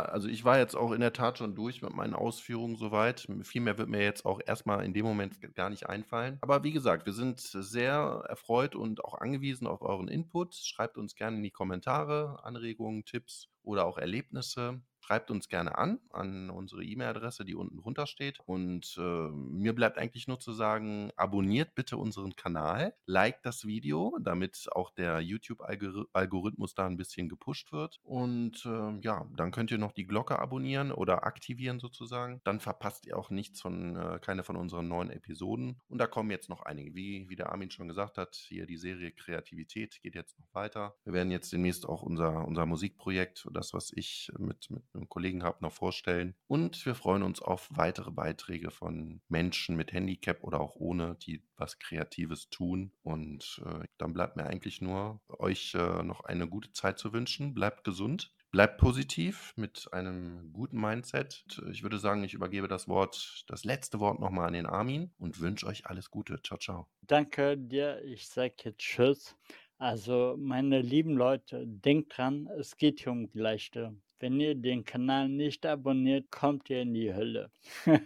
Also, 0.01 0.29
ich 0.29 0.45
war 0.45 0.59
jetzt 0.59 0.77
auch 0.77 0.93
in 0.93 1.01
der 1.01 1.13
Tat 1.13 1.39
schon 1.39 1.57
durch 1.57 1.83
mit 1.83 1.93
meinen 1.93 2.15
Ausführungen 2.15 2.77
so 2.77 2.93
weit. 2.93 3.27
Viel 3.43 3.61
mehr 3.61 3.79
wird 3.79 3.89
mir 3.89 4.01
jetzt 4.01 4.25
auch 4.25 4.41
erst 4.47 4.65
mal 4.65 4.85
in 4.85 4.95
dem 4.95 5.05
Moment 5.05 5.41
gar 5.57 5.71
nicht 5.71 5.89
einfallen. 5.89 6.39
Aber 6.41 6.63
wie 6.63 6.71
gesagt, 6.71 7.05
wir 7.05 7.13
sind 7.13 7.41
sehr 7.41 8.25
erfreut 8.29 8.77
und 8.77 9.05
auch 9.05 9.15
angewiesen 9.15 9.67
auf 9.67 9.83
euren 9.83 10.07
Input. 10.07 10.55
Schreibt 10.55 10.99
uns 10.99 11.17
gerne 11.17 11.39
in 11.39 11.43
die 11.43 11.51
Kommentare 11.51 12.45
Anregungen, 12.45 13.05
Tipps 13.07 13.49
oder 13.65 13.87
auch 13.87 13.99
Erlebnisse. 13.99 14.83
Schreibt 15.09 15.31
uns 15.31 15.49
gerne 15.49 15.79
an, 15.79 16.01
an 16.11 16.51
unsere 16.51 16.85
E-Mail-Adresse, 16.85 17.47
die 17.47 17.55
unten 17.55 17.79
drunter 17.79 18.07
steht. 18.07 18.40
Und, 18.44 18.94
äh, 18.99 19.01
mir 19.31 19.75
bleibt 19.75 19.97
eigentlich 19.97 20.29
nur 20.29 20.38
zu 20.38 20.53
sagen, 20.53 21.12
abonniert 21.16 21.75
bitte 21.75 21.97
unseren 21.97 22.37
Kanal, 22.37 22.92
liked 23.07 23.47
das 23.47 23.64
Video, 23.66 24.18
damit 24.21 24.66
auch 24.73 24.90
der 24.90 25.21
YouTube-Algori 25.21 26.05
Algorithmus 26.12 26.75
da 26.75 26.87
'n 26.87 26.99
bisschen 26.99 27.31
gepusht 27.31 27.73
wird. 27.73 28.01
Und, 28.03 28.66
äh, 28.66 28.99
ja, 29.01 29.27
dann 29.35 29.51
könnt 29.51 29.71
ihr 29.71 29.79
noch 29.79 29.92
die 29.92 30.05
Glocke 30.07 30.38
abonnieren 30.38 30.92
oder 30.92 31.25
aktivieren 31.25 31.79
sozusagen. 31.81 32.42
Dann 32.44 32.61
verpasst 32.61 33.07
ihr 33.07 33.16
auch 33.16 33.31
nichts 33.31 33.62
von 33.62 33.97
äh, 33.97 34.18
keine 34.21 34.42
von 34.44 34.57
unseren 34.57 34.88
neuen 34.88 35.09
Episoden. 35.09 35.81
Und 35.88 35.97
da 36.03 36.07
kommen 36.07 36.31
jetzt 36.31 36.51
noch 36.51 36.61
einige. 36.64 36.94
Wie 36.94 37.27
wie 37.31 37.37
der 37.37 37.51
Armin 37.51 37.71
schon 37.71 37.88
gesagt 37.88 38.18
hat, 38.18 38.35
hier 38.35 38.66
die 38.66 38.77
Serie 38.77 39.12
Kreativität 39.12 40.03
geht 40.03 40.14
jetzt 40.14 40.38
noch 40.38 40.53
weiter. 40.53 40.97
Wir 41.05 41.14
werden 41.14 41.31
jetzt 41.31 41.51
demnächst 41.51 41.87
auch 41.88 42.03
unser 42.03 42.47
unser 42.47 42.66
Musikprojekt, 42.66 43.49
das, 43.55 43.73
was 43.73 43.90
ich 43.94 44.31
mit 44.38 44.68
mit 44.71 44.85
'nem 44.99 45.09
Kollegen 45.09 45.43
habe, 45.43 45.59
noch 45.63 45.73
vorstellen. 45.73 46.35
Und 46.47 46.85
wir 46.87 46.95
freuen 46.95 47.23
uns 47.23 47.41
auf 47.43 47.69
weitere 47.73 48.11
Beiträge 48.11 48.71
von 48.71 49.23
Menschen 49.29 49.77
mit 49.77 49.93
Handicap 49.93 50.43
oder 50.45 50.61
auch 50.61 50.77
ohne, 50.77 51.17
die 51.17 51.43
was 51.57 51.79
Kreatives 51.79 52.51
tun. 52.51 52.93
Und, 53.03 53.63
äh, 53.65 53.87
dann 53.99 54.13
bleibt 54.13 54.37
mir 54.37 54.45
eigentlich 54.47 54.81
nur, 54.81 55.21
euch, 55.29 55.75
äh, 55.75 56.03
noch 56.03 56.21
eine 56.25 56.49
gute 56.49 56.73
Zeit 56.73 56.99
zu 56.99 57.13
wünschen. 57.13 57.55
Bleibt 57.55 57.85
gesund, 57.85 58.33
bleibt 58.51 58.79
positiv 58.79 59.53
mit 59.57 59.89
einem 59.93 60.53
guten 60.53 60.81
Mindset. 60.81 61.45
Ich 61.71 61.83
würde 61.83 61.99
sagen, 61.99 62.25
ich 62.25 62.35
übergebe 62.35 62.69
das 62.69 62.89
Wort, 62.89 63.45
das 63.49 63.65
letzte 63.65 64.01
Wort 64.01 64.21
nochmal 64.21 64.47
an 64.49 64.53
den 64.55 64.67
Armin 64.67 65.13
und 65.19 65.41
wünsche 65.41 65.67
euch 65.67 65.87
alles 65.87 66.11
Gute. 66.11 66.41
Ciao, 66.43 66.59
ciao. 66.59 66.89
Danke 67.03 67.57
dir. 67.59 68.05
Ich 68.05 68.29
sage 68.29 68.55
jetzt 68.65 68.79
Tschüss. 68.79 69.37
Also, 69.79 70.37
meine 70.39 70.81
lieben 70.81 71.17
Leute, 71.17 71.65
denkt 71.67 72.17
dran, 72.17 72.47
es 72.47 72.77
geht 72.77 73.01
hier 73.01 73.11
um 73.13 73.31
Gleichstellung. 73.31 74.03
Wenn 74.20 74.40
ihr 74.40 74.54
den 74.54 74.85
Kanal 74.85 75.28
nicht 75.28 75.64
abonniert, 75.64 76.31
kommt 76.31 76.68
ihr 76.70 76.83
in 76.83 76.94
die 76.94 77.14
Hölle. 77.14 77.50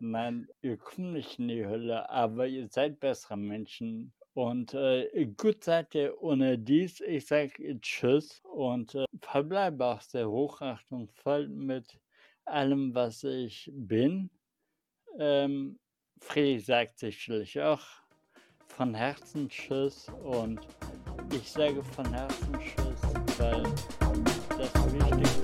Nein, 0.00 0.48
ihr 0.62 0.76
kommt 0.76 1.12
nicht 1.12 1.38
in 1.38 1.48
die 1.48 1.64
Hölle, 1.64 2.10
aber 2.10 2.46
ihr 2.46 2.68
seid 2.68 2.98
bessere 2.98 3.36
Menschen. 3.36 4.12
Und 4.34 4.74
äh, 4.74 5.26
gut 5.36 5.62
seid 5.62 5.94
ihr 5.94 6.20
ohne 6.20 6.58
dies. 6.58 7.00
Ich 7.00 7.26
sage 7.26 7.80
Tschüss 7.80 8.42
und 8.52 8.96
äh, 8.96 9.04
verbleibe 9.20 9.84
auch 9.84 10.00
sehr 10.00 10.28
hochachtungsvoll 10.28 11.46
mit 11.48 12.00
allem, 12.44 12.94
was 12.94 13.22
ich 13.22 13.70
bin. 13.72 14.30
Ähm, 15.18 15.78
Friedrich 16.20 16.66
sagt 16.66 16.98
sicherlich 16.98 17.60
auch 17.60 17.86
von 18.66 18.94
Herzen 18.94 19.48
Tschüss 19.48 20.08
und 20.24 20.60
ich 21.32 21.50
sage 21.50 21.82
von 21.82 22.12
Herzen 22.12 22.58
Tschüss, 22.58 23.38
weil 23.38 23.62
das 24.58 24.92
Wichtigste 24.92 25.43